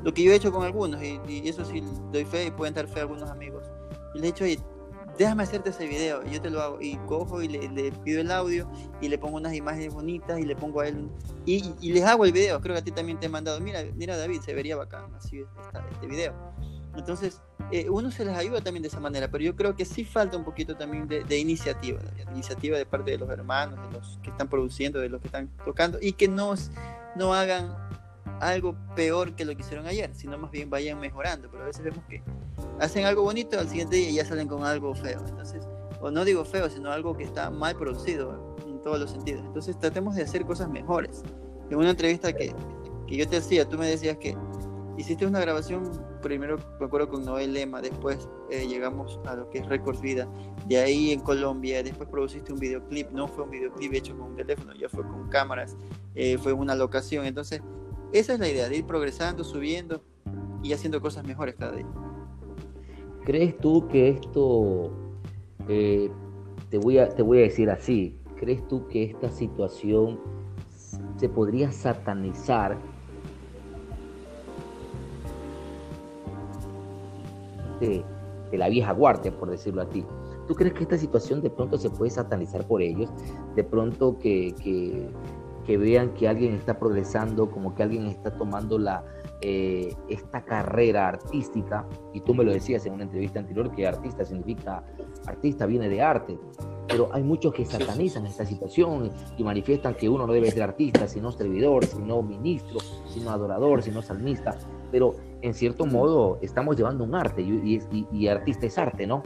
lo 0.04 0.14
que 0.14 0.24
yo 0.24 0.32
he 0.32 0.36
hecho 0.36 0.52
con 0.52 0.64
algunos, 0.64 1.04
y, 1.04 1.20
y 1.28 1.48
eso 1.48 1.64
sí 1.66 1.84
doy 2.12 2.26
fe 2.26 2.48
y 2.48 2.52
pueden 2.52 2.74
dar 2.74 2.88
fe 2.88 3.00
a 3.00 3.02
algunos 3.04 3.30
amigos, 3.30 3.70
y 4.14 4.20
le 4.20 4.28
he 4.28 4.32
dicho, 4.32 4.44
oye, 4.44 4.60
déjame 5.18 5.44
hacerte 5.44 5.70
ese 5.72 5.86
video, 5.86 6.26
y 6.26 6.32
yo 6.32 6.42
te 6.42 6.50
lo 6.50 6.62
hago, 6.62 6.82
y 6.82 6.96
cojo 7.06 7.42
y 7.42 7.50
le, 7.50 7.92
pido 8.04 8.22
el 8.22 8.32
audio, 8.32 8.70
y 9.02 9.10
le 9.10 9.18
pongo 9.18 9.38
unas 9.38 9.54
imágenes 9.54 9.94
bonitas, 9.94 10.40
y 10.40 10.44
le 10.44 10.56
pongo 10.56 10.80
a 10.80 10.88
él, 10.88 11.10
y, 11.46 11.74
y, 11.82 11.92
les 11.92 12.06
hago 12.06 12.24
el 12.24 12.32
video, 12.32 12.62
creo 12.62 12.74
que 12.76 12.80
a 12.80 12.84
ti 12.84 12.92
también 12.92 13.20
te 13.20 13.26
he 13.26 13.30
mandado, 13.30 13.60
mira, 13.60 13.84
mira 13.96 14.18
David, 14.18 14.42
se 14.42 14.54
vería 14.54 14.78
bacán 14.78 15.14
así 15.16 15.44
este 15.92 16.08
video. 16.08 16.34
Entonces, 16.96 17.42
eh, 17.72 17.90
uno 17.90 18.12
se 18.12 18.26
les 18.26 18.36
ayuda 18.36 18.62
también 18.62 18.82
de 18.82 18.88
esa 18.88 19.00
manera, 19.00 19.30
pero 19.30 19.44
yo 19.44 19.56
creo 19.56 19.76
que 19.76 19.86
sí 19.86 20.04
falta 20.04 20.38
un 20.38 20.44
poquito 20.44 20.76
también 20.76 21.08
de, 21.08 21.24
de 21.24 21.38
iniciativa, 21.38 22.00
iniciativa 22.34 22.78
de 22.78 22.86
parte 22.86 23.12
de 23.12 23.18
los 23.18 23.30
hermanos, 23.30 23.80
de 23.88 23.98
los 23.98 24.20
que 24.24 24.32
están 24.32 24.50
produciendo, 24.50 25.00
de 25.00 25.10
los 25.10 25.22
que 25.22 25.28
están 25.28 25.50
tocando, 25.66 26.00
y 26.02 26.14
que 26.14 26.28
no, 26.28 26.56
no 27.16 27.34
hagan 27.34 27.89
algo 28.40 28.76
peor 28.96 29.36
que 29.36 29.46
lo 29.46 29.56
que 29.56 29.62
hicieron 29.62 29.86
ayer, 29.88 30.10
sino 30.14 30.38
más 30.38 30.52
bien 30.52 30.70
vayan 30.70 31.00
mejorando. 31.00 31.50
Pero 31.50 31.64
a 31.64 31.68
veces 31.68 31.84
vemos 31.84 32.04
que 32.10 32.22
hacen 32.80 33.06
algo 33.06 33.24
bonito, 33.24 33.60
al 33.60 33.70
siguiente 33.70 33.98
día 33.98 34.12
ya 34.12 34.26
salen 34.26 34.48
con 34.48 34.64
algo 34.64 34.94
feo. 34.96 35.24
Entonces, 35.28 35.68
o 36.02 36.12
no 36.12 36.26
digo 36.26 36.46
feo, 36.46 36.70
sino 36.70 36.92
algo 36.92 37.16
que 37.16 37.24
está 37.24 37.50
mal 37.50 37.76
producido 37.76 38.56
en 38.66 38.82
todos 38.82 39.00
los 39.00 39.12
sentidos. 39.12 39.44
Entonces, 39.46 39.78
tratemos 39.80 40.16
de 40.16 40.24
hacer 40.24 40.46
cosas 40.46 40.70
mejores. 40.70 41.24
En 41.70 41.78
una 41.78 41.92
entrevista 41.92 42.34
que, 42.34 42.54
que 43.08 43.16
yo 43.18 43.28
te 43.28 43.38
hacía, 43.38 43.68
tú 43.68 43.78
me 43.78 43.88
decías 43.88 44.18
que 44.18 44.36
hiciste 45.00 45.26
una 45.26 45.40
grabación, 45.40 45.90
primero 46.22 46.58
me 46.80 46.86
acuerdo 46.86 47.10
con 47.10 47.24
Noel 47.24 47.54
Lema, 47.54 47.82
después 47.82 48.28
eh, 48.50 48.68
llegamos 48.68 49.20
a 49.26 49.36
lo 49.36 49.50
que 49.50 49.60
es 49.60 49.66
Records 49.68 50.02
Vida, 50.02 50.28
de 50.68 50.78
ahí 50.78 51.12
en 51.12 51.22
Colombia, 51.22 51.82
después 51.82 52.10
produciste 52.10 52.52
un 52.52 52.60
videoclip, 52.60 53.10
no 53.12 53.28
fue 53.28 53.46
un 53.46 53.52
videoclip 53.52 53.94
hecho 53.94 54.18
con 54.18 54.32
un 54.32 54.36
teléfono, 54.36 54.74
ya 54.74 54.90
fue 54.90 55.04
con 55.04 55.30
cámaras, 55.30 55.78
eh, 56.16 56.38
fue 56.38 56.52
una 56.52 56.76
locación, 56.76 57.26
entonces 57.26 57.62
esa 58.12 58.34
es 58.34 58.40
la 58.40 58.48
idea, 58.48 58.70
de 58.70 58.78
ir 58.78 58.86
progresando, 58.86 59.44
subiendo. 59.44 60.02
y 60.62 60.74
haciendo 60.74 61.00
cosas 61.00 61.26
mejores 61.26 61.56
cada 61.56 61.72
día. 61.78 61.88
¿Crees 63.24 63.58
tú 63.60 63.88
que 63.88 64.10
esto, 64.10 64.92
eh, 65.70 66.12
te, 66.70 66.78
voy 66.78 66.98
a, 66.98 67.08
te 67.08 67.22
voy 67.22 67.40
a 67.40 67.42
decir 67.42 67.70
así, 67.70 68.20
¿crees 68.36 68.68
tú 68.68 68.88
que 68.88 69.04
esta 69.04 69.30
situación 69.30 70.20
se 71.18 71.30
podría 71.30 71.72
satanizar 71.72 72.78
de, 77.80 78.04
la 78.58 78.70
vieja 78.70 78.92
guardia, 78.94 79.36
por 79.38 79.50
decirlo 79.50 79.82
así. 79.82 80.06
¿Tú 80.48 80.56
crees 80.56 80.74
que 80.74 80.84
esta 80.84 80.98
situación 80.98 81.42
de 81.42 81.50
pronto 81.50 81.78
se 81.78 81.90
puede 81.90 82.10
satanizar 82.10 82.66
por 82.66 82.82
ellos? 82.82 83.10
De 83.56 83.64
pronto 83.64 84.18
que, 84.18 85.12
vean 85.78 86.14
que 86.14 86.28
alguien 86.28 86.54
está 86.54 86.80
progresando, 86.80 87.50
como 87.50 87.76
que 87.76 87.84
alguien 87.84 88.08
está 88.08 88.32
tomando 88.32 88.78
la, 88.78 89.04
eh, 89.42 89.94
esta 90.10 90.44
carrera 90.44 91.08
artística, 91.08 91.88
y 92.14 92.22
tú 92.22 92.34
me 92.34 92.44
lo 92.44 92.52
decías 92.52 92.86
en 92.86 92.94
una 92.94 93.04
entrevista 93.04 93.40
anterior, 93.40 93.72
que 93.72 93.88
artista 93.88 94.26
significa, 94.26 94.84
artista 95.26 95.66
viene 95.66 95.88
de 95.88 96.02
arte, 96.02 96.38
pero 96.90 97.10
hay 97.14 97.24
muchos 97.24 97.54
que 97.54 97.66
satanizan 97.66 98.26
esta 98.26 98.46
situación 98.46 99.12
y 99.38 99.44
manifiestan 99.44 99.94
que 99.94 100.10
uno 100.10 100.26
no 100.26 100.34
debe 100.34 100.52
ser 100.52 100.64
artista, 100.64 101.08
sino 101.08 101.32
servidor, 101.32 101.86
sino 101.86 102.22
ministro, 102.22 102.80
sino 103.08 103.30
adorador, 103.30 103.84
sino 103.84 104.02
salmista, 104.02 104.58
pero 104.92 105.16
en 105.42 105.54
cierto 105.54 105.86
modo 105.86 106.40
estamos 106.42 106.76
llevando 106.76 107.04
un 107.04 107.16
arte 107.16 107.42
y, 107.42 108.28
artista 108.28 108.66
es 108.66 108.78
arte, 108.78 109.08
¿no? 109.08 109.24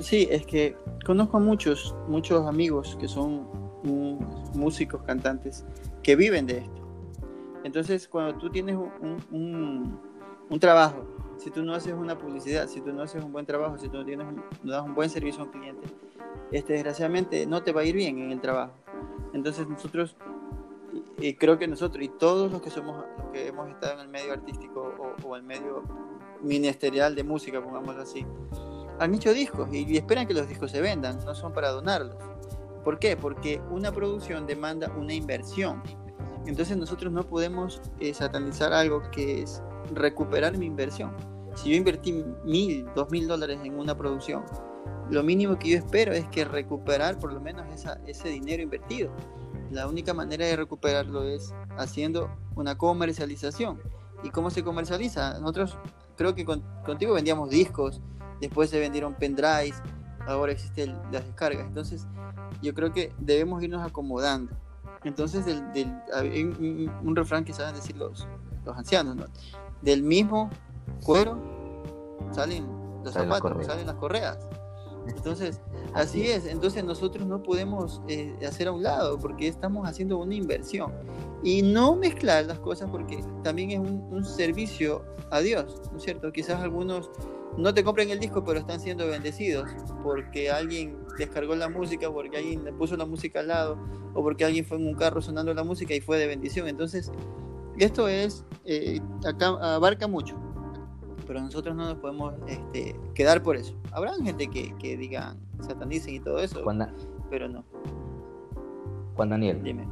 Sí, 0.00 0.26
es 0.30 0.44
que 0.44 0.74
conozco 1.04 1.36
a 1.36 1.40
muchos, 1.40 1.94
muchos 2.08 2.44
amigos 2.46 2.96
que 2.98 3.06
son 3.06 3.65
músicos, 3.86 5.02
cantantes, 5.02 5.64
que 6.02 6.16
viven 6.16 6.46
de 6.46 6.58
esto. 6.58 6.82
Entonces, 7.64 8.06
cuando 8.08 8.38
tú 8.38 8.50
tienes 8.50 8.76
un, 9.30 10.00
trabajo, 10.60 11.04
si 11.38 11.50
tú 11.50 11.62
no 11.62 11.74
haces 11.74 11.94
una 11.94 12.16
publicidad, 12.16 12.68
si 12.68 12.80
tú 12.80 12.92
no 12.92 13.02
haces 13.02 13.22
un 13.22 13.32
buen 13.32 13.44
trabajo, 13.44 13.78
si 13.78 13.88
tú 13.88 13.98
no, 13.98 14.04
tienes 14.04 14.26
no 14.62 14.72
das 14.72 14.84
un 14.84 14.94
buen 14.94 15.10
servicio 15.10 15.42
a 15.42 15.46
un 15.46 15.50
cliente, 15.50 15.86
este, 16.52 16.74
desgraciadamente 16.74 17.46
no 17.46 17.62
te 17.62 17.72
va 17.72 17.80
a 17.82 17.84
ir 17.84 17.96
bien 17.96 18.18
en 18.18 18.30
el 18.30 18.40
trabajo. 18.40 18.74
Entonces 19.32 19.68
nosotros 19.68 20.16
y 21.18 21.34
creo 21.34 21.58
que 21.58 21.66
nosotros 21.66 22.02
y 22.04 22.08
todos 22.08 22.52
los 22.52 22.62
que 22.62 22.70
somos 22.70 23.04
los 23.18 23.28
que 23.30 23.48
hemos 23.48 23.68
estado 23.68 23.94
en 23.94 24.00
el 24.00 24.08
medio 24.08 24.32
artístico 24.32 24.94
o, 24.98 25.28
o 25.28 25.36
el 25.36 25.42
medio 25.42 25.82
ministerial 26.42 27.14
de 27.14 27.24
música, 27.24 27.62
pongámoslo 27.62 28.02
así, 28.02 28.26
han 28.98 29.14
hecho 29.14 29.32
discos 29.32 29.68
y, 29.72 29.96
esperan 29.96 30.26
que 30.26 30.34
los 30.34 30.48
discos 30.48 30.70
se 30.70 30.80
vendan, 30.80 31.18
no 31.24 31.34
son 31.34 31.52
para 31.52 31.70
donarlos. 31.70 32.16
¿Por 32.86 33.00
qué? 33.00 33.16
Porque 33.16 33.60
una 33.68 33.90
producción 33.90 34.46
demanda 34.46 34.94
una 34.96 35.12
inversión. 35.12 35.82
Entonces 36.46 36.76
nosotros 36.76 37.12
no 37.12 37.24
podemos 37.24 37.82
eh, 37.98 38.14
satanizar 38.14 38.72
algo 38.72 39.02
que 39.10 39.42
es 39.42 39.60
recuperar 39.92 40.56
mi 40.56 40.66
inversión. 40.66 41.10
Si 41.56 41.70
yo 41.70 41.76
invertí 41.76 42.24
mil, 42.44 42.86
dos 42.94 43.10
mil 43.10 43.26
dólares 43.26 43.58
en 43.64 43.76
una 43.76 43.98
producción, 43.98 44.44
lo 45.10 45.24
mínimo 45.24 45.58
que 45.58 45.70
yo 45.70 45.78
espero 45.78 46.12
es 46.12 46.28
que 46.28 46.44
recuperar 46.44 47.18
por 47.18 47.32
lo 47.32 47.40
menos 47.40 47.66
esa, 47.74 47.98
ese 48.06 48.28
dinero 48.28 48.62
invertido 48.62 49.10
la 49.70 49.88
única 49.88 50.14
manera 50.14 50.46
de 50.46 50.54
recuperarlo 50.54 51.24
es 51.24 51.52
haciendo 51.76 52.30
una 52.54 52.78
comercialización. 52.78 53.80
¿Y 54.22 54.30
cómo 54.30 54.48
se 54.50 54.62
comercializa? 54.62 55.40
Nosotros 55.40 55.76
creo 56.16 56.36
que 56.36 56.44
contigo 56.44 57.14
vendíamos 57.14 57.50
discos, 57.50 58.00
después 58.40 58.70
se 58.70 58.78
vendieron 58.78 59.14
pendrives, 59.14 59.82
ahora 60.26 60.52
existen 60.52 60.96
las 61.10 61.26
descargas. 61.26 61.66
Entonces 61.66 62.06
yo 62.62 62.74
creo 62.74 62.92
que 62.92 63.12
debemos 63.18 63.62
irnos 63.62 63.82
acomodando. 63.82 64.52
Entonces 65.04 65.44
del, 65.44 65.72
del 65.72 66.90
un, 67.02 67.16
refrán 67.16 67.44
que 67.44 67.52
saben 67.52 67.74
decir 67.74 67.96
los, 67.96 68.26
los 68.64 68.76
ancianos, 68.76 69.16
¿no? 69.16 69.26
Del 69.82 70.02
mismo 70.02 70.50
cuero 71.04 71.38
salen 72.32 72.66
los 73.04 73.12
zapatos, 73.12 73.66
salen 73.66 73.86
las 73.86 73.96
correas. 73.96 74.38
Entonces, 75.06 75.60
así 75.94 76.28
es. 76.28 76.46
Entonces 76.46 76.84
nosotros 76.84 77.26
no 77.26 77.42
podemos 77.42 78.02
eh, 78.08 78.36
hacer 78.46 78.68
a 78.68 78.72
un 78.72 78.82
lado 78.82 79.18
porque 79.18 79.48
estamos 79.48 79.88
haciendo 79.88 80.18
una 80.18 80.34
inversión. 80.34 80.92
Y 81.42 81.62
no 81.62 81.94
mezclar 81.94 82.46
las 82.46 82.58
cosas 82.58 82.90
porque 82.90 83.22
también 83.42 83.70
es 83.70 83.78
un, 83.78 84.24
servicio 84.24 85.04
a 85.30 85.40
Dios, 85.40 85.80
¿no 85.92 85.98
es 85.98 86.04
cierto? 86.04 86.32
Quizás 86.32 86.60
algunos 86.60 87.10
no 87.56 87.72
te 87.72 87.84
compren 87.84 88.10
el 88.10 88.18
disco, 88.18 88.42
pero 88.44 88.58
están 88.58 88.80
siendo 88.80 89.06
bendecidos 89.06 89.68
porque 90.02 90.50
alguien 90.50 90.98
descargó 91.18 91.54
la 91.54 91.68
música, 91.68 92.10
porque 92.10 92.38
alguien 92.38 92.64
le 92.64 92.72
puso 92.72 92.96
la 92.96 93.06
música 93.06 93.40
al 93.40 93.48
lado, 93.48 93.78
o 94.14 94.22
porque 94.22 94.44
alguien 94.44 94.64
fue 94.64 94.78
en 94.78 94.86
un 94.86 94.94
carro 94.94 95.20
sonando 95.20 95.52
la 95.54 95.64
música 95.64 95.94
y 95.94 96.00
fue 96.00 96.18
de 96.18 96.26
bendición. 96.26 96.68
Entonces, 96.68 97.10
esto 97.78 98.08
es, 98.08 98.44
eh, 98.64 99.00
acá 99.24 99.48
abarca 99.74 100.06
mucho 100.06 100.36
pero 101.26 101.40
nosotros 101.40 101.74
no 101.74 101.84
nos 101.84 101.98
podemos 101.98 102.34
este, 102.46 102.94
quedar 103.14 103.42
por 103.42 103.56
eso. 103.56 103.74
Habrá 103.92 104.14
gente 104.14 104.48
que, 104.48 104.74
que 104.76 104.96
digan, 104.96 105.38
satanicen 105.60 106.14
y 106.14 106.20
todo 106.20 106.38
eso, 106.38 106.62
pero 107.30 107.48
no. 107.48 107.64
Juan 109.16 109.30
Daniel, 109.30 109.62
dime. 109.62 109.86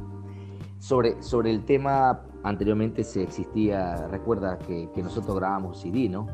Sobre, 0.79 1.21
sobre 1.21 1.51
el 1.51 1.65
tema, 1.65 2.23
anteriormente 2.43 3.03
se 3.03 3.23
existía, 3.23 4.07
recuerda 4.07 4.57
que, 4.59 4.89
que 4.93 5.01
nosotros 5.01 5.35
grabamos 5.35 5.81
CD, 5.81 6.09
¿no? 6.09 6.27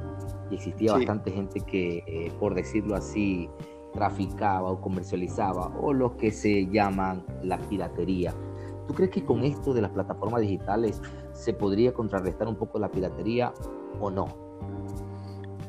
Y 0.50 0.56
existía 0.56 0.94
bastante 0.94 1.32
gente 1.32 1.62
que, 1.62 2.04
eh, 2.06 2.32
por 2.40 2.54
decirlo 2.54 2.96
así, 2.96 3.50
traficaba 3.94 4.70
o 4.70 4.80
comercializaba, 4.80 5.68
o 5.80 5.94
lo 5.94 6.18
que 6.18 6.32
se 6.32 6.68
llaman 6.68 7.24
la 7.44 7.58
piratería. 7.58 8.34
¿Tú 8.88 8.94
crees 8.94 9.12
que 9.12 9.24
con 9.24 9.44
esto 9.44 9.74
de 9.74 9.82
las 9.82 9.92
plataformas 9.92 10.42
digitales 10.42 11.02
se 11.34 11.54
podría 11.54 11.94
contrarrestar 11.94 12.48
un 12.48 12.56
poco 12.56 12.80
la 12.80 12.90
piratería 12.90 13.54
o 14.00 14.10
no? 14.10 14.28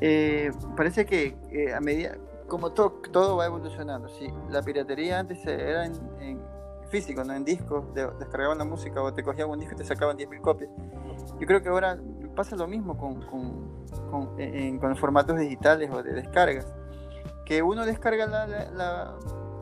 Eh, 0.01 0.51
parece 0.75 1.05
que 1.05 1.35
a 1.75 1.79
medida, 1.79 2.17
como 2.47 2.71
todo, 2.71 3.01
todo 3.11 3.37
va 3.37 3.45
evolucionando, 3.45 4.09
sí, 4.09 4.27
la 4.49 4.61
piratería 4.61 5.19
antes 5.19 5.45
era 5.45 5.85
en, 5.85 6.41
físico, 6.89 7.23
no 7.23 7.33
en 7.33 7.43
discos, 7.43 7.85
descargaban 7.93 8.57
la 8.57 8.65
música 8.65 9.01
o 9.01 9.11
te 9.13 9.23
cogían 9.23 9.49
un 9.49 9.59
disco 9.59 9.73
y 9.73 9.77
te 9.77 9.85
sacaban 9.85 10.15
10.000 10.15 10.41
copias. 10.41 10.69
Yo 11.39 11.47
creo 11.47 11.61
que 11.61 11.69
ahora 11.69 11.97
pasa 12.35 12.55
lo 12.55 12.67
mismo 12.67 12.97
con, 12.97 13.21
con, 13.21 14.79
con, 14.79 14.95
formatos 14.95 15.39
digitales 15.39 15.89
o 15.91 16.03
de 16.03 16.13
descargas, 16.13 16.67
que 17.45 17.61
uno 17.61 17.85
descarga 17.85 18.25
la, 18.25 18.47
la, 18.47 19.15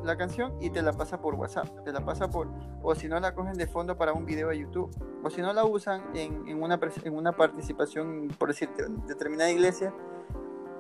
la, 0.04 0.18
canción 0.18 0.54
y 0.62 0.70
te 0.70 0.82
la 0.82 0.94
pasa 0.94 1.22
por 1.22 1.36
WhatsApp, 1.36 1.84
te 1.84 1.92
la 1.92 2.06
pasa 2.06 2.30
por, 2.30 2.48
o 2.84 2.96
si 2.96 3.08
no 3.08 3.20
la 3.20 3.34
cogen 3.34 3.54
de 3.54 3.68
fondo 3.68 3.98
para 3.98 4.14
un 4.14 4.26
video 4.26 4.50
de 4.50 4.60
YouTube, 4.60 4.92
o 5.24 5.30
si 5.30 5.42
no 5.42 5.54
la 5.54 5.66
usan 5.66 6.16
en, 6.16 6.48
en, 6.48 6.62
una, 6.62 6.80
en 7.04 7.16
una 7.16 7.32
participación, 7.32 8.28
por 8.38 8.50
decirte, 8.50 8.84
en 8.84 9.06
determinada 9.08 9.50
iglesia, 9.50 9.94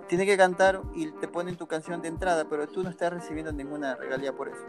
tiene 0.08 0.26
que 0.26 0.38
cantar 0.38 0.82
y 0.94 1.12
te 1.12 1.28
ponen 1.28 1.56
tu 1.56 1.68
canción 1.68 2.02
de 2.02 2.10
entrada, 2.10 2.46
pero 2.50 2.68
tú 2.68 2.84
no 2.84 2.90
estás 2.90 3.14
recibiendo 3.14 3.52
ninguna 3.52 3.96
regalía 3.96 4.34
por 4.36 4.50
eso. 4.50 4.66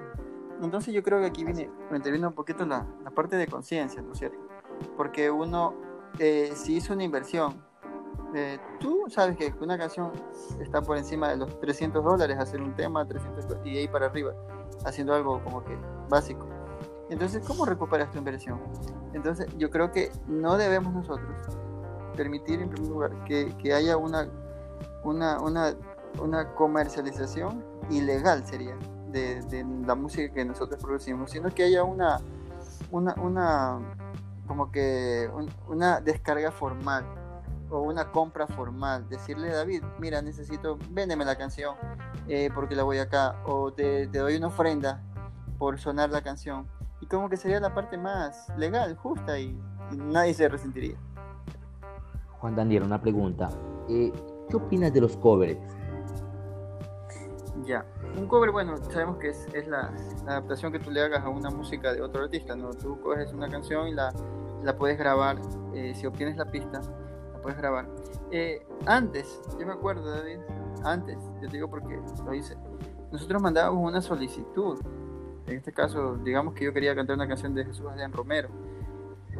Entonces 0.63 0.95
yo 0.95 1.03
creo 1.03 1.19
que 1.19 1.27
aquí 1.27 1.45
viene, 1.45 1.69
me 1.91 1.97
interviene 1.97 2.27
un 2.27 2.35
poquito 2.35 2.65
la, 2.65 2.87
la 3.03 3.11
parte 3.11 3.37
de 3.37 3.49
conciencia, 3.49 4.01
¿no 4.01 4.13
es 4.13 4.19
cierto? 4.19 4.39
Porque 4.97 5.31
uno, 5.31 5.75
eh, 6.19 6.53
si 6.55 6.77
hizo 6.77 6.93
una 6.93 7.03
inversión, 7.03 7.61
eh, 8.35 8.59
tú 8.81 9.05
sabes 9.09 9.37
que 9.37 9.53
una 9.61 9.79
canción 9.79 10.13
está 10.61 10.83
por 10.83 10.97
encima 10.97 11.29
de 11.29 11.37
los 11.37 11.61
300 11.61 12.03
dólares, 12.03 12.39
hacer 12.39 12.61
un 12.61 12.75
tema, 12.75 13.07
300 13.07 13.47
y 13.65 13.79
ahí 13.79 13.89
para 13.89 14.07
arriba, 14.07 14.35
haciendo 14.85 15.15
algo 15.15 15.43
como 15.45 15.65
que 15.65 15.77
básico. 16.09 16.47
Entonces, 17.11 17.45
¿cómo 17.47 17.67
recuperas 17.67 18.11
tu 18.11 18.19
inversión? 18.19 18.61
Entonces, 19.13 19.47
yo 19.59 19.71
creo 19.71 19.93
que 19.93 20.11
no 20.27 20.57
debemos 20.57 20.95
nosotros 20.95 21.29
permitir, 22.17 22.61
en 22.61 22.71
primer 22.71 22.91
lugar, 22.91 23.25
que, 23.25 23.55
que 23.59 23.75
haya 23.75 23.97
una 23.97 24.29
una, 25.05 25.41
una, 25.41 25.75
una 26.21 26.55
comercialización 26.55 27.65
ilegal 27.91 28.45
sería 28.47 28.77
de, 29.09 29.43
de, 29.43 29.65
la 29.87 29.95
música 29.95 30.33
que 30.33 30.45
nosotros 30.45 30.81
producimos, 30.81 31.31
sino 31.31 31.51
que 31.51 31.65
haya 31.65 31.85
una, 31.85 32.21
una, 32.91 33.15
una 33.15 33.81
como 34.47 34.71
que 34.71 35.31
una 35.69 36.01
descarga 36.01 36.51
formal 36.51 37.05
o 37.73 37.81
una 37.81 38.13
compra 38.13 38.47
formal, 38.47 39.09
decirle 39.09 39.49
David, 39.49 39.83
mira, 39.99 40.21
necesito, 40.21 40.79
véndeme 40.91 41.25
la 41.25 41.37
canción 41.37 41.75
eh, 42.29 42.51
porque 42.55 42.77
la 42.77 42.83
voy 42.83 42.99
acá, 42.99 43.43
o 43.47 43.73
te, 43.73 44.07
te, 44.09 44.19
doy 44.19 44.37
una 44.37 44.49
ofrenda 44.49 45.03
por 45.59 45.79
sonar 45.79 46.11
la 46.11 46.21
canción. 46.21 46.69
Y 47.01 47.07
como 47.07 47.29
que 47.29 47.37
sería 47.37 47.59
la 47.61 47.75
parte 47.75 47.97
más 47.97 48.49
legal, 48.57 48.95
justa 48.97 49.39
y, 49.39 49.59
nadie 49.97 50.35
se 50.35 50.49
resentiría. 50.49 50.97
Juan 52.39 52.55
Daniel, 52.55 52.85
una 52.85 53.01
pregunta. 53.01 53.49
Eh, 53.89 54.13
¿Qué 54.49 54.57
opinas 54.57 54.93
de 54.93 55.01
los 55.01 55.17
covers? 55.17 55.59
Ya, 57.65 57.85
un 58.17 58.27
cover, 58.27 58.51
bueno, 58.51 58.77
sabemos 58.91 59.19
que 59.19 59.29
es, 59.29 59.69
la, 59.69 59.93
adaptación 60.27 60.73
que 60.73 60.79
tú 60.79 60.91
le 60.91 61.01
hagas 61.01 61.25
a 61.25 61.29
una 61.29 61.51
música 61.51 61.93
de 61.93 62.03
otro 62.03 62.25
artista, 62.25 62.55
¿no? 62.55 62.71
Tú 62.71 63.01
coges 63.01 63.33
una 63.33 63.49
canción 63.49 63.89
y 63.89 63.93
la, 63.93 64.13
la 64.63 64.77
puedes 64.77 64.99
grabar, 64.99 65.41
eh, 65.75 65.95
si 65.95 66.07
obtienes 66.07 66.37
la 66.37 66.47
pista, 66.47 66.81
la 66.81 67.02
puedes 67.43 67.59
grabar. 67.59 67.89
Eh, 68.31 68.65
antes, 68.87 69.41
yo 69.59 69.67
me 69.67 69.73
acuerdo, 69.73 70.11
David, 70.11 70.39
antes, 70.85 71.19
yo 71.41 71.49
te 71.49 71.57
digo 71.57 71.69
porque 71.69 72.01
lo 72.25 72.35
hice, 72.35 72.57
nosotros 73.11 73.43
mandábamos 73.43 73.87
una 73.87 74.01
solicitud. 74.01 74.79
En 75.47 75.57
este 75.57 75.73
caso, 75.73 76.17
digamos 76.17 76.55
que 76.55 76.65
yo 76.65 76.73
quería 76.73 76.95
cantar 76.95 77.17
una 77.17 77.29
canción 77.29 77.55
de 77.55 77.65
Jesús 77.65 77.87
Adrián 77.91 78.13
Romero. 78.13 78.49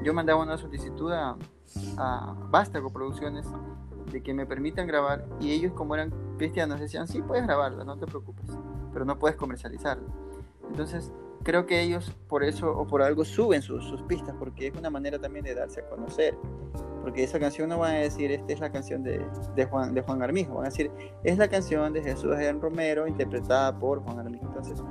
yo 0.03 0.13
mandaba 0.13 0.43
una 0.43 0.59
solicitud 0.59 1.13
a, 1.13 1.37
a 1.97 2.37
Vástago 2.51 2.91
Producciones 2.91 3.47
de 4.11 4.23
que 4.23 4.35
me 4.35 4.45
permitan 4.47 4.87
grabar 4.87 5.25
y 5.41 5.53
ellos 5.53 5.73
como 5.73 5.95
eran 5.95 6.13
cristianos 6.39 6.81
decían, 6.81 7.07
sí, 7.07 7.23
puedes 7.23 7.45
grabarla, 7.45 7.85
no 7.85 7.97
te 7.97 8.07
preocupes, 8.07 8.51
pero 8.93 9.05
no 9.05 9.19
puedes 9.19 9.37
comercializarla. 9.37 10.09
Entonces, 10.69 11.13
creo 11.43 11.67
que 11.67 11.81
ellos 11.81 12.13
por 12.29 12.45
eso 12.45 12.71
o 12.71 12.87
por 12.87 13.03
algo 13.03 13.25
suben 13.25 13.63
sus, 13.63 13.85
sus, 13.85 14.03
pistas, 14.03 14.35
porque 14.39 14.69
es 14.69 14.77
una 14.77 14.91
manera 14.91 15.19
también 15.19 15.45
de 15.45 15.55
darse 15.55 15.81
a 15.81 15.89
conocer. 15.89 16.37
Porque 17.03 17.25
esa 17.25 17.39
canción 17.41 17.69
no 17.69 17.79
van 17.79 17.97
a 17.97 17.99
decir, 17.99 18.31
esta 18.31 18.53
es 18.53 18.61
la 18.61 18.71
canción 18.71 19.03
de, 19.03 19.25
de 19.57 19.65
Juan, 19.67 19.93
de 19.93 20.03
Juan 20.03 20.23
Armijo, 20.23 20.55
van 20.55 20.67
a 20.67 20.69
decir, 20.69 20.91
es 21.25 21.37
la 21.37 21.49
canción 21.49 21.93
de 21.93 22.03
Jesús 22.03 22.33
Adrián 22.33 22.61
Romero 22.61 23.07
interpretada 23.07 23.77
por 23.79 24.03
Juan 24.05 24.21
Armijo. 24.21 24.47
Entonces, 24.47 24.83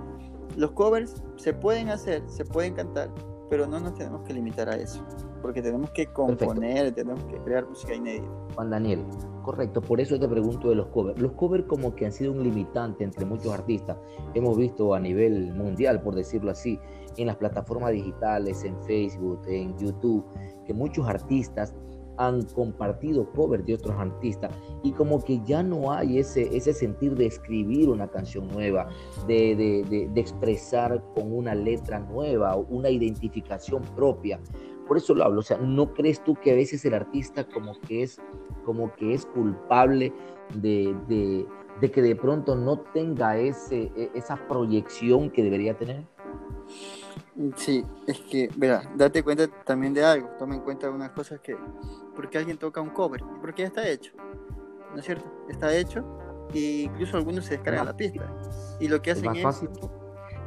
los 0.58 0.72
covers 0.72 1.24
se 1.38 1.53
pueden 1.53 1.89
hacer, 1.89 2.24
se 2.27 2.44
pueden 2.44 2.74
cantar, 2.74 3.10
pero 3.50 3.68
no 3.68 3.80
nos 3.80 3.96
tenemos 3.96 4.22
que 4.24 4.34
limitar 4.34 4.70
a 4.70 4.75
eso, 4.75 5.06
porque 5.41 5.62
tenemos 5.62 5.89
que 5.91 6.08
componer, 6.08 6.94
tenemos 6.94 7.24
que 7.25 7.38
crear 7.39 7.68
música 7.68 7.94
inédita. 7.94 8.27
Juan 8.56 8.70
Daniel, 8.70 9.06
correcto, 9.44 9.82
por 9.82 10.01
eso 10.01 10.20
te 10.20 10.27
pregunto 10.27 10.70
de 10.70 10.75
los 10.75 10.88
covers. 10.88 11.20
Los 11.22 11.34
covers 11.34 11.65
como 11.65 11.96
que 11.96 12.06
han 12.06 12.12
sido 12.12 12.34
un 12.34 12.44
limitante 12.44 13.03
entre 13.03 13.25
muchos 13.25 13.53
artistas. 13.53 13.98
Hemos 14.34 14.58
visto 14.58 14.94
a 14.94 15.00
nivel 15.00 15.53
mundial, 15.53 16.01
por 16.01 16.15
decirlo 16.15 16.51
así, 16.51 16.80
en 17.18 17.27
las 17.27 17.38
plataformas 17.38 17.91
digitales, 17.91 18.63
en 18.63 18.82
Facebook, 18.84 19.41
en 19.48 19.77
YouTube, 19.77 20.25
que 20.65 20.74
muchos 20.74 21.08
artistas 21.08 21.75
han 22.18 22.44
compartido 22.44 23.30
covers 23.32 23.65
de 23.65 23.75
otros 23.75 23.96
artistas 23.98 24.53
y 24.84 24.91
como 24.91 25.24
que 25.24 25.41
ya 25.44 25.63
no 25.63 25.91
hay 25.91 26.20
ese, 26.20 26.56
ese 26.56 26.74
sentir 26.74 27.15
de 27.15 27.27
escribir 27.27 27.89
una 27.89 28.08
canción 28.08 28.48
nueva, 28.48 28.89
de, 29.27 29.56
de, 29.56 30.08
de, 30.08 30.22
expresar 30.22 31.03
con 31.15 31.34
una 31.34 31.56
letra 31.56 32.00
nueva, 32.00 32.56
una 32.56 32.89
identificación 32.89 33.82
propia. 33.96 34.39
Por 34.88 34.98
eso 34.98 35.13
lo 35.13 35.24
hablo, 35.24 35.39
o 35.39 35.44
sea, 35.44 35.58
¿no 35.58 35.94
crees 35.94 36.24
tú 36.24 36.36
que 36.36 36.51
a 36.51 36.56
veces 36.56 36.84
el 36.86 36.94
artista 36.94 37.48
como 37.48 37.80
que 37.82 38.03
es, 38.03 38.20
como 38.65 38.94
que 38.96 39.13
es 39.13 39.25
culpable 39.25 40.13
de, 40.56 40.96
de 41.82 41.91
que 41.91 42.01
de 42.01 42.15
pronto 42.15 42.56
no 42.56 42.80
tenga 42.94 43.38
ese, 43.38 43.91
e, 43.96 44.12
esa 44.13 44.36
proyección 44.48 45.32
que 45.32 45.44
debería 45.44 45.75
tener? 45.75 46.06
Sí, 47.55 47.85
es 48.07 48.19
que, 48.19 48.50
verá, 48.57 48.83
date 48.95 49.23
cuenta 49.23 49.47
también 49.63 49.93
de 49.93 50.03
algo, 50.03 50.29
toma 50.38 50.55
en 50.55 50.61
cuenta 50.61 50.89
unas 50.89 51.11
cosas 51.11 51.39
que, 51.39 51.55
porque 52.15 52.38
alguien 52.38 52.57
toca 52.57 52.81
un 52.81 52.89
cover, 52.89 53.23
porque 53.39 53.61
ya 53.61 53.67
está 53.69 53.88
hecho, 53.88 54.11
¿no 54.91 55.00
es 55.00 55.05
cierto? 55.05 55.31
Está 55.50 55.73
hecho, 55.73 56.05
e 56.53 56.83
incluso 56.83 57.15
algunos 57.15 57.45
se 57.45 57.55
descargan 57.55 57.85
la 57.85 57.95
pista, 57.95 58.27
y 58.79 58.89
lo 58.89 59.01
que 59.01 59.11
hacen 59.11 59.33
es, 59.33 59.63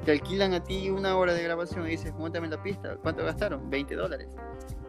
te 0.05 0.13
alquilan 0.13 0.53
a 0.53 0.63
ti 0.63 0.91
una 0.91 1.17
hora 1.17 1.33
de 1.33 1.43
grabación 1.43 1.87
y 1.87 1.91
dices, 1.91 2.13
montame 2.15 2.49
la 2.49 2.63
pista, 2.63 2.97
¿cuánto 2.97 3.25
gastaron? 3.25 3.71
20 3.71 3.95
dólares, 3.95 4.29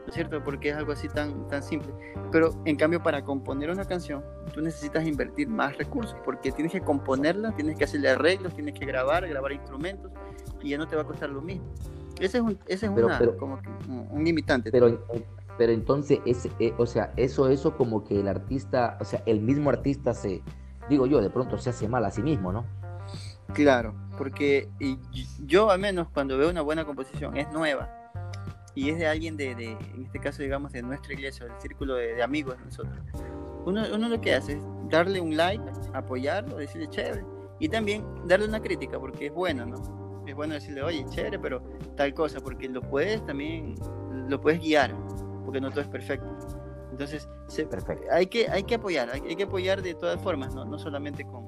¿no 0.05 0.09
es 0.09 0.13
cierto? 0.15 0.43
Porque 0.43 0.69
es 0.69 0.75
algo 0.75 0.91
así 0.91 1.07
tan, 1.09 1.47
tan 1.47 1.63
simple, 1.63 1.91
pero 2.31 2.51
en 2.65 2.75
cambio 2.75 3.01
para 3.01 3.23
componer 3.23 3.71
una 3.71 3.85
canción, 3.85 4.23
tú 4.53 4.61
necesitas 4.61 5.05
invertir 5.07 5.47
más 5.47 5.75
recursos, 5.77 6.15
porque 6.23 6.51
tienes 6.51 6.71
que 6.71 6.81
componerla, 6.81 7.51
tienes 7.55 7.75
que 7.77 7.85
hacerle 7.85 8.09
arreglos, 8.09 8.53
tienes 8.53 8.75
que 8.77 8.85
grabar, 8.85 9.27
grabar 9.27 9.51
instrumentos, 9.51 10.11
y 10.61 10.69
ya 10.69 10.77
no 10.77 10.87
te 10.87 10.95
va 10.95 11.01
a 11.01 11.05
costar 11.05 11.29
lo 11.29 11.41
mismo. 11.41 11.65
Ese 12.19 12.37
es 12.37 12.43
un, 12.43 12.57
ese 12.67 12.85
es 12.85 12.91
Pero- 12.93 13.07
una, 13.07 13.17
pero- 13.17 13.37
como 13.37 13.59
que 13.61 13.69
un, 13.89 14.23
limitante. 14.23 14.71
Pero, 14.71 15.05
pero 15.57 15.71
entonces, 15.71 16.19
es, 16.25 16.47
eh, 16.59 16.73
o 16.77 16.85
sea, 16.85 17.11
eso, 17.17 17.49
eso 17.49 17.75
como 17.75 18.03
que 18.03 18.19
el 18.19 18.27
artista, 18.27 18.97
o 19.01 19.05
sea, 19.05 19.23
el 19.25 19.41
mismo 19.41 19.69
artista 19.71 20.13
se, 20.13 20.43
digo 20.87 21.07
yo, 21.07 21.19
de 21.19 21.29
pronto 21.31 21.57
se 21.57 21.71
hace 21.71 21.87
mal 21.87 22.05
a 22.05 22.11
sí 22.11 22.21
mismo, 22.21 22.51
¿no? 22.53 22.65
Claro, 23.53 23.95
porque 24.17 24.69
y 24.79 24.97
yo 25.45 25.69
al 25.71 25.79
menos 25.79 26.09
cuando 26.09 26.37
veo 26.37 26.49
una 26.49 26.61
buena 26.61 26.83
composición 26.85 27.37
es 27.37 27.51
nueva 27.51 28.04
y 28.75 28.89
es 28.89 28.97
de 28.99 29.07
alguien 29.07 29.35
de, 29.37 29.55
de 29.55 29.71
en 29.71 30.03
este 30.05 30.19
caso 30.19 30.43
digamos 30.43 30.71
de 30.73 30.81
nuestra 30.83 31.13
iglesia, 31.13 31.45
del 31.45 31.59
círculo 31.59 31.95
de, 31.95 32.15
de 32.15 32.23
amigos 32.23 32.57
de 32.59 32.65
nosotros. 32.65 32.93
Uno, 33.65 33.83
uno 33.93 34.09
lo 34.09 34.21
que 34.21 34.35
hace 34.35 34.53
es 34.53 34.63
darle 34.89 35.19
un 35.21 35.35
like, 35.35 35.63
apoyarlo, 35.93 36.57
decirle 36.57 36.87
chévere 36.89 37.23
y 37.59 37.69
también 37.69 38.05
darle 38.27 38.47
una 38.47 38.59
crítica 38.61 38.99
porque 38.99 39.27
es 39.27 39.33
bueno, 39.33 39.65
¿no? 39.65 40.23
Es 40.27 40.35
bueno 40.35 40.53
decirle, 40.55 40.83
oye, 40.83 41.05
chévere, 41.09 41.39
pero 41.39 41.61
tal 41.95 42.13
cosa, 42.13 42.39
porque 42.41 42.67
lo 42.69 42.81
puedes 42.81 43.25
también, 43.25 43.75
lo 44.27 44.39
puedes 44.41 44.59
guiar, 44.59 44.93
porque 45.45 45.61
no 45.61 45.69
todo 45.71 45.81
es 45.81 45.87
perfecto. 45.87 46.27
Entonces, 46.91 47.29
se- 47.47 47.65
Perfecto. 47.67 48.05
hay 48.11 48.27
que, 48.27 48.49
hay 48.49 48.63
que 48.63 48.75
apoyar, 48.75 49.09
hay, 49.11 49.21
hay 49.21 49.35
que 49.35 49.43
apoyar 49.43 49.81
de 49.81 49.93
todas 49.95 50.19
formas, 50.21 50.53
no, 50.55 50.65
no 50.65 50.77
solamente 50.79 51.25
con, 51.25 51.45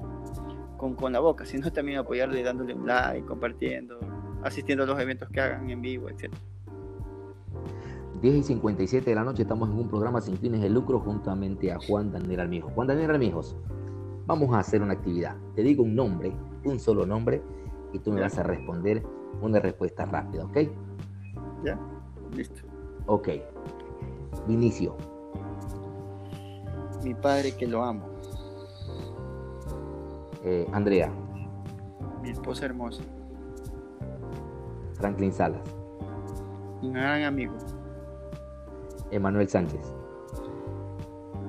con, 0.77 0.95
con 0.95 1.11
la 1.13 1.19
boca, 1.19 1.45
sino 1.45 1.71
también 1.71 1.97
apoyarle 1.99 2.43
dándole 2.43 2.73
un 2.73 2.85
like, 2.87 3.25
compartiendo, 3.25 3.99
asistiendo 4.43 4.83
a 4.83 4.87
los 4.87 4.99
eventos 4.99 5.29
que 5.29 5.41
hagan 5.41 5.69
en 5.69 5.81
vivo, 5.81 6.09
etc. 6.09 6.31
10 8.21 8.35
y 8.35 8.43
57 8.43 9.09
de 9.11 9.15
la 9.15 9.23
noche 9.23 9.43
estamos 9.43 9.69
en 9.69 9.77
un 9.77 9.87
programa 9.87 10.21
sin 10.21 10.37
fines 10.37 10.61
de 10.61 10.69
lucro 10.69 10.99
juntamente 10.99 11.71
a 11.71 11.77
Juan 11.87 12.11
Daniel 12.11 12.39
Armijos. 12.39 12.73
Juan 12.73 12.87
Daniel 12.87 13.11
Armijos, 13.11 13.55
vamos 14.25 14.55
a 14.55 14.59
hacer 14.59 14.81
una 14.81 14.93
actividad. 14.93 15.35
Te 15.55 15.61
digo 15.61 15.83
un 15.83 15.95
nombre, 15.95 16.33
un 16.65 16.79
solo 16.79 17.05
nombre, 17.05 17.43
y 17.93 17.99
tú 17.99 18.11
me 18.11 18.21
vas 18.21 18.37
a 18.39 18.43
responder 18.43 19.03
una 19.41 19.59
respuesta 19.59 20.05
rápida, 20.05 20.45
¿ok? 20.45 20.57
¿Ya? 21.63 21.79
Listo. 22.35 22.63
Ok. 23.05 23.29
Vinicio, 24.47 24.95
Mi 27.03 27.13
padre 27.13 27.55
que 27.55 27.67
lo 27.67 27.83
amo, 27.83 28.05
eh, 30.43 30.67
Andrea, 30.71 31.11
mi 32.21 32.29
esposa 32.31 32.65
hermosa, 32.65 33.03
Franklin 34.95 35.31
Salas, 35.31 35.61
un 36.81 36.93
gran 36.93 37.23
amigo, 37.23 37.53
Emanuel 39.11 39.47
Sánchez, 39.49 39.81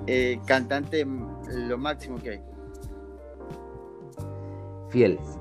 eh, 0.07 0.41
cantante 0.47 1.07
lo 1.53 1.79
máximo 1.79 2.19
que 2.19 2.31
hay, 2.31 2.41
Fieles, 4.91 5.39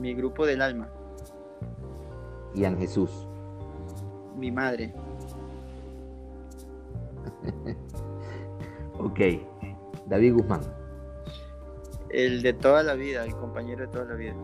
mi 0.00 0.14
grupo 0.14 0.46
del 0.46 0.62
alma, 0.62 0.88
Ian 2.54 2.78
Jesús, 2.78 3.28
mi 4.36 4.50
madre, 4.50 4.94
ok. 8.98 9.20
David 10.06 10.34
Guzmán, 10.34 10.60
el 12.10 12.42
de 12.42 12.54
toda 12.54 12.82
la 12.82 12.94
vida, 12.94 13.24
el 13.24 13.36
compañero 13.36 13.86
de 13.86 13.92
toda 13.92 14.06
la 14.06 14.14
vida. 14.14 14.34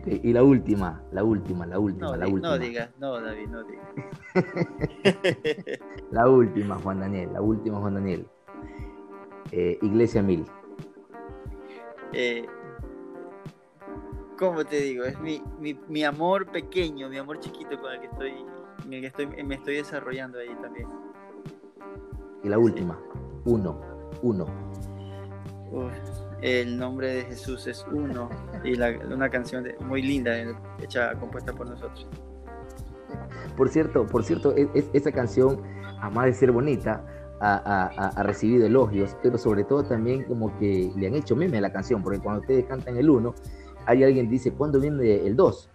Ok. 0.00 0.06
Y 0.24 0.32
la 0.32 0.42
última, 0.42 1.02
la 1.12 1.24
última, 1.24 1.66
la 1.66 1.78
última, 1.78 2.08
No, 2.10 2.16
la 2.16 2.26
última. 2.28 2.48
no 2.48 2.58
digas, 2.58 2.90
no 2.98 3.20
David, 3.20 3.48
no 3.48 3.62
digas. 3.64 3.88
La 6.10 6.28
última, 6.28 6.76
Juan 6.76 7.00
Daniel, 7.00 7.32
la 7.32 7.40
última, 7.42 7.78
Juan 7.80 7.94
Daniel. 7.94 8.26
Eh, 9.52 9.78
Iglesia 9.82 10.22
Mil. 10.22 10.44
eh, 12.12 12.46
¿cómo 14.38 14.64
te 14.64 14.76
digo? 14.80 15.04
Es 15.04 15.18
mi, 15.20 15.42
mi, 15.60 15.74
mi 15.88 16.02
amor 16.04 16.46
pequeño, 16.46 17.08
mi 17.08 17.18
amor 17.18 17.38
chiquito 17.40 17.80
con 17.80 17.92
el 17.92 18.00
que 18.00 18.06
estoy, 18.06 18.32
en 18.86 18.92
el 18.92 19.00
que 19.02 19.06
estoy, 19.08 19.26
me 19.44 19.54
estoy 19.56 19.76
desarrollando 19.76 20.38
ahí 20.38 20.54
también. 20.62 20.88
Y 22.42 22.48
la 22.48 22.58
última, 22.58 22.98
uno, 23.44 23.80
uno. 24.22 24.46
Uf, 25.70 25.92
el 26.42 26.78
nombre 26.78 27.12
de 27.14 27.24
Jesús 27.24 27.66
es 27.66 27.84
uno 27.92 28.28
y 28.64 28.74
la- 28.74 28.98
una 29.12 29.28
canción 29.28 29.64
de- 29.64 29.76
muy 29.80 30.02
linda 30.02 30.38
eh, 30.38 30.54
hecha 30.82 31.12
compuesta 31.14 31.52
por 31.52 31.68
nosotros. 31.68 32.06
Por 33.56 33.68
cierto, 33.68 34.06
por 34.06 34.24
cierto, 34.24 34.54
es, 34.56 34.68
es- 34.74 34.90
esa 34.92 35.12
canción, 35.12 35.60
además 36.00 36.26
de 36.26 36.34
ser 36.34 36.52
bonita, 36.52 37.04
ha, 37.40 37.54
ha- 37.64 38.08
ha- 38.08 38.22
recibido 38.22 38.66
elogios, 38.66 39.16
pero 39.22 39.38
sobre 39.38 39.64
todo 39.64 39.82
también 39.84 40.24
como 40.24 40.56
que 40.58 40.92
le 40.96 41.06
han 41.06 41.14
hecho 41.14 41.34
meme 41.34 41.58
a 41.58 41.60
la 41.62 41.72
canción, 41.72 42.02
porque 42.02 42.18
cuando 42.18 42.42
ustedes 42.42 42.66
cantan 42.66 42.96
el 42.98 43.08
uno, 43.08 43.34
hay 43.86 44.04
alguien 44.04 44.26
que 44.26 44.32
dice, 44.32 44.52
¿cuándo 44.52 44.78
viene 44.78 45.26
el 45.26 45.36
dos? 45.36 45.70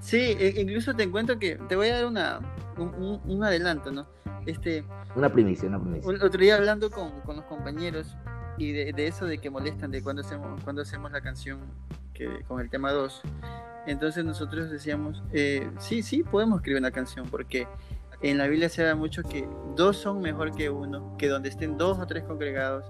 Sí, 0.00 0.36
e- 0.38 0.60
incluso 0.60 0.94
te 0.94 1.04
encuentro 1.04 1.38
que 1.38 1.56
te 1.68 1.76
voy 1.76 1.88
a 1.88 1.96
dar 1.96 2.06
una, 2.06 2.40
un, 2.76 3.20
un- 3.24 3.44
adelanto, 3.44 3.90
¿no? 3.90 4.06
Este, 4.44 4.84
Una 5.14 5.32
primicia, 5.32 5.68
una 5.68 5.80
primicia. 5.80 6.10
Otro 6.22 6.40
día 6.40 6.56
hablando 6.56 6.90
con, 6.90 7.20
con 7.22 7.36
los 7.36 7.44
compañeros 7.46 8.14
y 8.68 8.72
de, 8.72 8.92
de 8.92 9.06
eso 9.06 9.24
de 9.26 9.38
que 9.38 9.50
molestan 9.50 9.90
de 9.90 10.02
cuando 10.02 10.22
hacemos, 10.22 10.62
cuando 10.62 10.82
hacemos 10.82 11.10
la 11.12 11.20
canción 11.20 11.58
que, 12.14 12.42
con 12.48 12.60
el 12.60 12.70
tema 12.70 12.92
2. 12.92 13.22
Entonces 13.86 14.24
nosotros 14.24 14.70
decíamos, 14.70 15.22
eh, 15.32 15.68
sí, 15.78 16.02
sí, 16.02 16.22
podemos 16.22 16.58
escribir 16.60 16.78
una 16.80 16.90
canción 16.92 17.26
porque 17.28 17.66
en 18.20 18.38
la 18.38 18.46
Biblia 18.46 18.68
se 18.68 18.84
da 18.84 18.94
mucho 18.94 19.22
que 19.24 19.48
dos 19.76 19.96
son 19.96 20.20
mejor 20.20 20.54
que 20.54 20.70
uno, 20.70 21.16
que 21.18 21.26
donde 21.28 21.48
estén 21.48 21.76
dos 21.76 21.98
o 21.98 22.06
tres 22.06 22.22
congregados, 22.24 22.84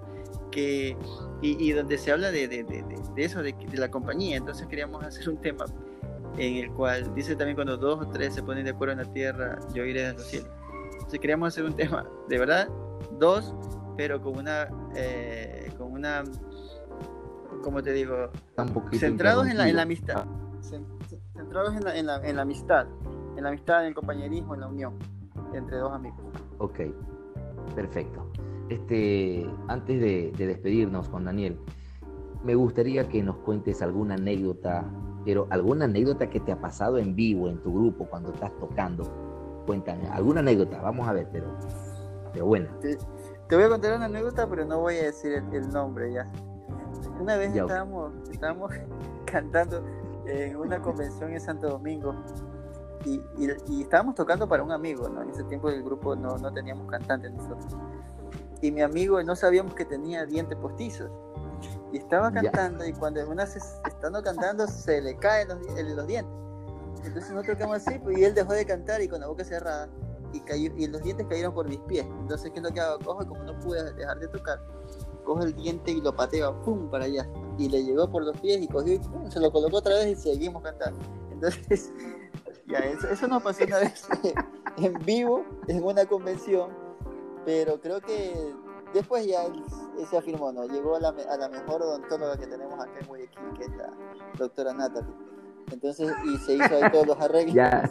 que, 0.51 0.95
y, 1.41 1.65
y 1.69 1.73
donde 1.73 1.97
se 1.97 2.13
habla 2.13 2.31
de, 2.31 2.47
de- 2.49 2.65
de- 2.65 2.83
de- 2.83 3.25
eso, 3.25 3.43
de, 3.43 3.55
la 3.73 3.91
compañía. 3.91 4.37
Entonces 4.37 4.67
queríamos 4.67 5.03
hacer 5.03 5.29
un 5.31 5.39
tema 5.39 5.65
en 6.37 6.57
el 6.57 6.71
cual 6.73 7.15
dice 7.15 7.37
también 7.37 7.55
cuando 7.57 7.77
dos 7.79 8.01
o 8.07 8.09
tres 8.11 8.35
se 8.35 8.43
ponen 8.43 8.65
de 8.65 8.71
acuerdo 8.73 8.93
en 8.93 8.99
la 9.07 9.13
tierra, 9.13 9.59
yo 9.75 9.85
iré 9.87 10.07
a 10.09 10.13
los 10.13 10.25
cielos. 10.25 10.51
Entonces 10.93 11.21
queríamos 11.21 11.49
hacer 11.49 11.65
un 11.65 11.75
tema, 11.75 12.07
de 12.29 12.39
verdad, 12.39 12.69
dos, 13.19 13.55
pero 13.97 14.21
con 14.21 14.37
una, 14.39 14.69
eh, 14.97 15.62
una, 16.03 16.25
como 17.63 17.81
te 17.83 17.93
digo, 17.93 18.29
centrados 18.93 19.47
en 19.47 19.57
la, 19.57 19.69
en 19.69 19.77
la 19.77 19.83
interrumpido. 19.83 20.19
amistad, 20.19 20.25
Cen- 20.63 20.85
centrados 21.33 21.75
en 21.77 21.85
la, 21.85 21.97
en 21.97 22.07
la, 22.07 22.17
en 22.29 22.37
la 22.37 22.43
amistad, 22.43 22.87
en 23.37 23.43
la 23.45 23.49
amistad, 23.51 23.83
en 23.83 23.89
el 23.89 23.95
compañerismo, 23.95 24.55
en 24.55 24.61
la 24.61 24.67
unión 24.67 24.95
entre 25.55 25.77
dos 25.77 25.93
amigos. 25.93 26.19
Ok, 26.59 26.81
perfecto. 27.77 28.27
Este, 28.69 29.47
antes 29.69 30.01
de, 30.01 30.33
despedirnos 30.37 31.09
con 31.09 31.25
Daniel, 31.25 31.59
me 32.43 32.55
gustaría 32.57 33.09
que 33.09 33.23
nos 33.23 33.37
cuentes 33.37 33.81
alguna 33.83 34.15
anécdota, 34.15 34.85
pero 35.25 35.47
alguna 35.51 35.85
anécdota 35.85 36.29
que 36.31 36.41
te 36.41 36.51
ha 36.53 36.61
pasado 36.61 36.99
en 36.99 37.15
vivo, 37.15 37.49
en 37.49 37.63
tu 37.63 37.73
grupo, 37.73 38.07
cuando 38.07 38.33
estás 38.33 38.51
tocando. 38.59 39.05
Cuéntame, 39.67 40.09
alguna 40.09 40.41
anécdota, 40.41 40.81
vamos 40.83 41.07
a 41.07 41.13
ver, 41.13 41.29
pero, 41.31 41.47
pero 42.33 42.47
buena. 42.47 42.71
Te, 43.53 43.57
voy 43.57 43.67
a 43.67 43.69
contar 43.69 43.95
una 43.95 44.07
anécdota, 44.07 44.49
pero 44.49 44.65
no 44.65 44.81
voy 44.81 44.97
a 44.97 45.03
decir 45.03 45.31
el, 45.35 45.69
nombre 45.69 46.11
ya. 46.11 46.27
Una 47.21 47.37
vez 47.37 47.55
estábamos, 47.55 48.11
estábamos 48.31 48.73
cantando 49.27 49.85
en 50.25 50.57
una 50.57 50.81
convención 50.81 51.35
en 51.35 51.39
Santo 51.39 51.69
Domingo 51.69 52.15
y, 53.05 53.21
y, 53.37 53.83
estábamos 53.83 54.15
tocando 54.15 54.49
para 54.49 54.63
un 54.63 54.73
amigo, 54.73 55.07
¿no? 55.11 55.21
En 55.21 55.29
ese 55.29 55.45
tiempo 55.45 55.69
el 55.69 55.83
grupo 55.83 56.17
no, 56.17 56.39
no 56.39 56.51
teníamos 56.51 56.91
cantantes 56.91 57.31
nosotros. 57.31 57.77
Y 58.63 58.71
mi 58.71 58.81
amigo 58.81 59.23
no 59.23 59.37
sabíamos 59.37 59.75
que 59.75 59.85
tenía 59.85 60.25
dientes 60.25 60.57
postizos. 60.57 61.11
Y 61.93 61.99
estaba 61.99 62.33
cantando 62.33 62.87
y 62.87 62.95
cuando 62.95 63.29
una 63.29 63.45
se, 63.45 63.59
estando 63.87 64.23
cantando 64.23 64.67
se 64.67 65.03
le 65.03 65.15
caen 65.19 65.49
los, 65.49 65.59
los 65.95 66.07
dientes. 66.07 66.35
Entonces 67.05 67.31
nosotros 67.31 67.59
quedamos 67.59 67.87
así 67.87 67.99
pues, 67.99 68.17
y 68.17 68.25
él 68.25 68.33
dejó 68.33 68.55
de 68.55 68.65
cantar 68.65 69.03
y 69.03 69.09
con 69.09 69.21
la 69.21 69.27
boca 69.27 69.45
cerrada 69.45 69.91
y, 70.33 70.41
cayó, 70.41 70.73
y 70.77 70.87
los 70.87 71.03
dientes 71.03 71.27
cayeron 71.29 71.55
por 71.55 71.69
mis 71.69 71.79
pies. 71.81 72.05
Entonces, 72.21 72.51
¿qué 72.51 72.59
es 72.59 72.63
lo 72.65 72.73
que 72.73 72.81
hago? 72.81 72.99
Cojo 73.05 73.27
como 73.27 73.43
no 73.43 73.59
pude 73.59 73.93
dejar 73.95 74.19
de 74.19 74.29
tocar, 74.29 74.61
cojo 75.25 75.43
el 75.43 75.55
diente 75.55 75.93
y 75.93 76.01
lo 76.01 76.15
pateo, 76.15 76.61
¡pum! 76.63 76.91
para 76.91 77.05
allá. 77.05 77.29
Y 77.59 77.69
le 77.69 77.85
llegó 77.85 78.11
por 78.11 78.25
los 78.25 78.37
pies 78.39 78.61
y 78.63 78.69
cogió 78.69 78.95
y 78.95 78.99
¡pum! 78.99 79.31
se 79.31 79.41
lo 79.41 79.53
colocó 79.53 79.79
otra 79.79 79.95
vez 79.95 80.19
y 80.19 80.23
seguimos 80.23 80.63
cantando. 80.63 81.01
Entonces, 81.31 81.93
ya, 82.67 82.79
eso, 82.79 83.09
eso 83.09 83.27
nos 83.29 83.43
pasó 83.43 83.65
una 83.65 83.79
vez 83.79 84.07
en 84.77 84.95
vivo, 85.05 85.45
en 85.69 85.85
una 85.85 86.07
convención, 86.07 86.71
pero 87.45 87.81
creo 87.81 88.01
que 88.01 88.55
después 88.93 89.27
ya 89.27 89.45
él, 89.45 89.63
se 90.09 90.17
afirmó, 90.17 90.53
¿no? 90.53 90.67
Llegó 90.67 90.97
a 90.97 91.01
la, 91.01 91.09
a 91.09 91.37
la 91.37 91.49
mejor 91.49 91.83
odontóloga 91.83 92.37
que 92.37 92.47
tenemos 92.47 92.79
acá 92.81 92.99
en 93.01 93.07
Guayaquil, 93.07 93.53
que 93.57 93.65
es 93.65 93.77
la 93.77 93.91
doctora 94.39 94.73
Natalie. 94.73 95.15
Entonces, 95.71 96.13
y 96.25 96.37
se 96.39 96.55
hizo 96.55 96.75
ahí 96.75 96.91
todos 96.91 97.07
los 97.07 97.17
arreglos. 97.21 97.55
Ya, 97.55 97.91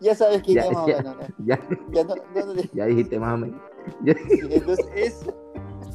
ya 0.00 0.14
sabes 0.14 0.42
quién 0.42 0.56
ya. 0.56 1.02
Ya, 1.44 1.60
ya, 1.92 2.04
no, 2.04 2.54
ya 2.72 2.86
dijiste 2.86 3.18
más 3.18 3.34
o 3.34 3.38
menos. 3.38 3.60
entonces, 4.04 4.86
eso, 4.94 5.34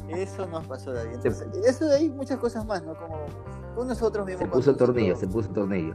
eso 0.08 0.46
nos 0.46 0.66
pasó, 0.66 0.92
David. 0.92 1.14
Entonces, 1.14 1.46
eso 1.64 1.86
de 1.86 1.96
ahí 1.96 2.10
muchas 2.10 2.38
cosas 2.38 2.64
más, 2.66 2.82
¿no? 2.82 2.94
Como 2.94 3.26
con 3.74 3.88
nosotros 3.88 4.26
mismos. 4.26 4.44
Se 4.44 4.50
puso 4.50 4.76
tornillo, 4.76 5.16
se 5.16 5.26
puso 5.26 5.48
tornillo. 5.50 5.94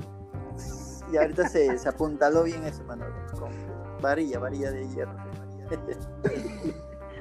Y 1.12 1.18
ahorita 1.18 1.48
se, 1.48 1.78
se 1.78 1.90
apuntaló 1.90 2.44
bien 2.44 2.64
eso, 2.64 2.84
mano. 2.84 3.06
Con 3.40 3.52
varilla, 4.02 4.40
varilla 4.40 4.72
de 4.72 4.88
hierro. 4.90 5.16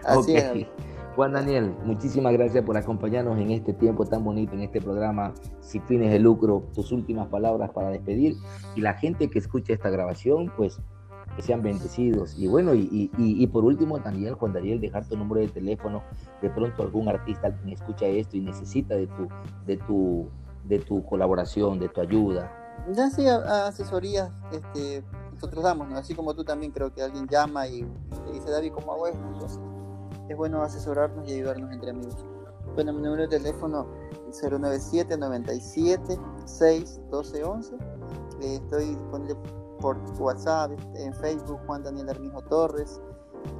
Así 0.04 0.36
es. 0.36 0.66
Juan 1.16 1.32
Daniel, 1.32 1.74
muchísimas 1.82 2.34
gracias 2.34 2.62
por 2.62 2.76
acompañarnos 2.76 3.38
en 3.38 3.50
este 3.50 3.72
tiempo 3.72 4.04
tan 4.04 4.22
bonito, 4.22 4.52
en 4.52 4.60
este 4.60 4.82
programa 4.82 5.32
Sin 5.60 5.82
fines 5.84 6.12
de 6.12 6.18
lucro. 6.18 6.64
Tus 6.74 6.92
últimas 6.92 7.28
palabras 7.28 7.70
para 7.70 7.88
despedir 7.88 8.36
y 8.74 8.82
la 8.82 8.92
gente 8.92 9.30
que 9.30 9.38
escucha 9.38 9.72
esta 9.72 9.88
grabación, 9.88 10.52
pues 10.54 10.78
que 11.34 11.40
sean 11.40 11.62
bendecidos. 11.62 12.38
Y 12.38 12.48
bueno, 12.48 12.72
y, 12.74 13.46
por 13.46 13.64
último 13.64 13.98
también, 13.98 14.34
Juan 14.34 14.52
Daniel, 14.52 14.78
dejar 14.78 15.08
tu 15.08 15.16
número 15.16 15.40
de 15.40 15.48
teléfono. 15.48 16.02
De 16.42 16.50
pronto 16.50 16.82
algún 16.82 17.08
artista 17.08 17.50
que 17.64 17.72
escucha 17.72 18.04
esto 18.04 18.36
y 18.36 18.40
necesita 18.40 18.94
de 18.94 19.06
tu, 19.06 19.26
de 19.64 19.78
tu, 19.78 20.28
de 20.64 20.80
tu 20.80 21.02
colaboración, 21.02 21.78
de 21.78 21.88
tu 21.88 22.02
ayuda. 22.02 22.52
Ya 22.92 23.08
sí, 23.08 23.26
asesorías 23.26 24.30
este, 24.52 25.02
nosotros 25.32 25.64
damos, 25.64 25.90
así 25.94 26.14
como 26.14 26.34
tú 26.34 26.44
también 26.44 26.72
creo 26.72 26.92
que 26.92 27.02
alguien 27.02 27.26
llama 27.26 27.66
y 27.68 27.86
te 28.26 28.32
dice, 28.32 28.50
David, 28.50 28.72
¿cómo 28.74 28.92
hago 28.92 29.06
esto? 29.06 29.26
Entonces, 29.32 29.58
es 30.28 30.36
bueno 30.36 30.62
asesorarnos 30.62 31.28
y 31.28 31.34
ayudarnos 31.34 31.72
entre 31.72 31.90
amigos. 31.90 32.24
Bueno, 32.74 32.92
mi 32.92 33.02
número 33.02 33.22
de 33.22 33.28
teléfono 33.28 33.86
es 34.28 34.42
097 34.42 35.16
97 35.16 36.18
6 36.44 37.00
12 37.10 37.44
11. 37.44 37.76
estoy 38.40 38.84
disponible 38.86 39.36
por 39.80 39.98
WhatsApp, 40.18 40.72
en 40.94 41.14
Facebook, 41.14 41.58
Juan 41.66 41.82
Daniel 41.82 42.10
Armijo 42.10 42.42
Torres. 42.42 43.00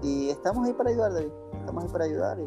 Y 0.02 0.30
estamos 0.30 0.66
ahí 0.66 0.72
para 0.72 0.90
ayudar, 0.90 1.12
David. 1.12 1.30
Estamos 1.60 1.84
ahí 1.84 1.90
para 1.90 2.04
ayudar 2.04 2.38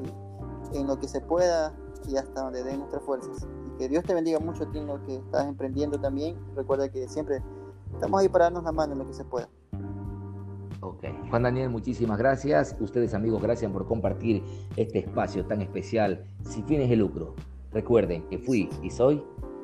en 0.74 0.88
lo 0.88 1.00
que 1.00 1.08
se 1.08 1.22
pueda 1.22 1.74
y 2.08 2.18
hasta 2.18 2.42
donde 2.42 2.64
den 2.64 2.80
nuestras 2.80 3.04
fuerzas. 3.04 3.48
Y 3.68 3.78
que 3.78 3.90
Dios 3.90 4.04
te 4.04 4.14
bendiga 4.14 4.40
mucho 4.40 4.64
en 4.74 4.88
lo 4.88 5.04
que 5.06 5.16
estás 5.16 5.48
emprendiendo 5.48 6.00
también. 6.00 6.38
Recuerda 6.56 6.90
que 6.90 7.08
siempre 7.08 7.44
estamos 7.94 8.20
ahí 8.20 8.30
para 8.30 8.46
darnos 8.46 8.64
la 8.64 8.72
mano 8.72 8.94
en 8.94 9.00
lo 9.00 9.06
que 9.06 9.14
se 9.14 9.26
pueda. 9.26 9.50
Ok. 10.90 11.06
Juan 11.30 11.44
Daniel, 11.44 11.70
muchísimas 11.70 12.18
gracias. 12.18 12.76
Ustedes, 12.80 13.14
amigos, 13.14 13.42
gracias 13.42 13.72
por 13.72 13.86
compartir 13.88 14.44
este 14.76 15.00
espacio 15.00 15.46
tan 15.46 15.62
especial 15.62 16.26
sin 16.44 16.66
fines 16.66 16.90
de 16.90 16.96
lucro. 16.96 17.36
Recuerden 17.72 18.24
que 18.30 18.40
fui 18.40 18.70
y 18.82 18.90
soy 18.90 19.24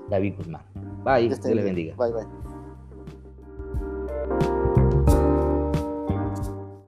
David 0.10 0.36
Guzmán. 0.38 0.64
Bye, 1.04 1.28
Dios 1.28 1.44
les 1.44 1.66
bendiga. 1.66 1.96
Bye, 1.96 2.14
bye. 2.14 2.55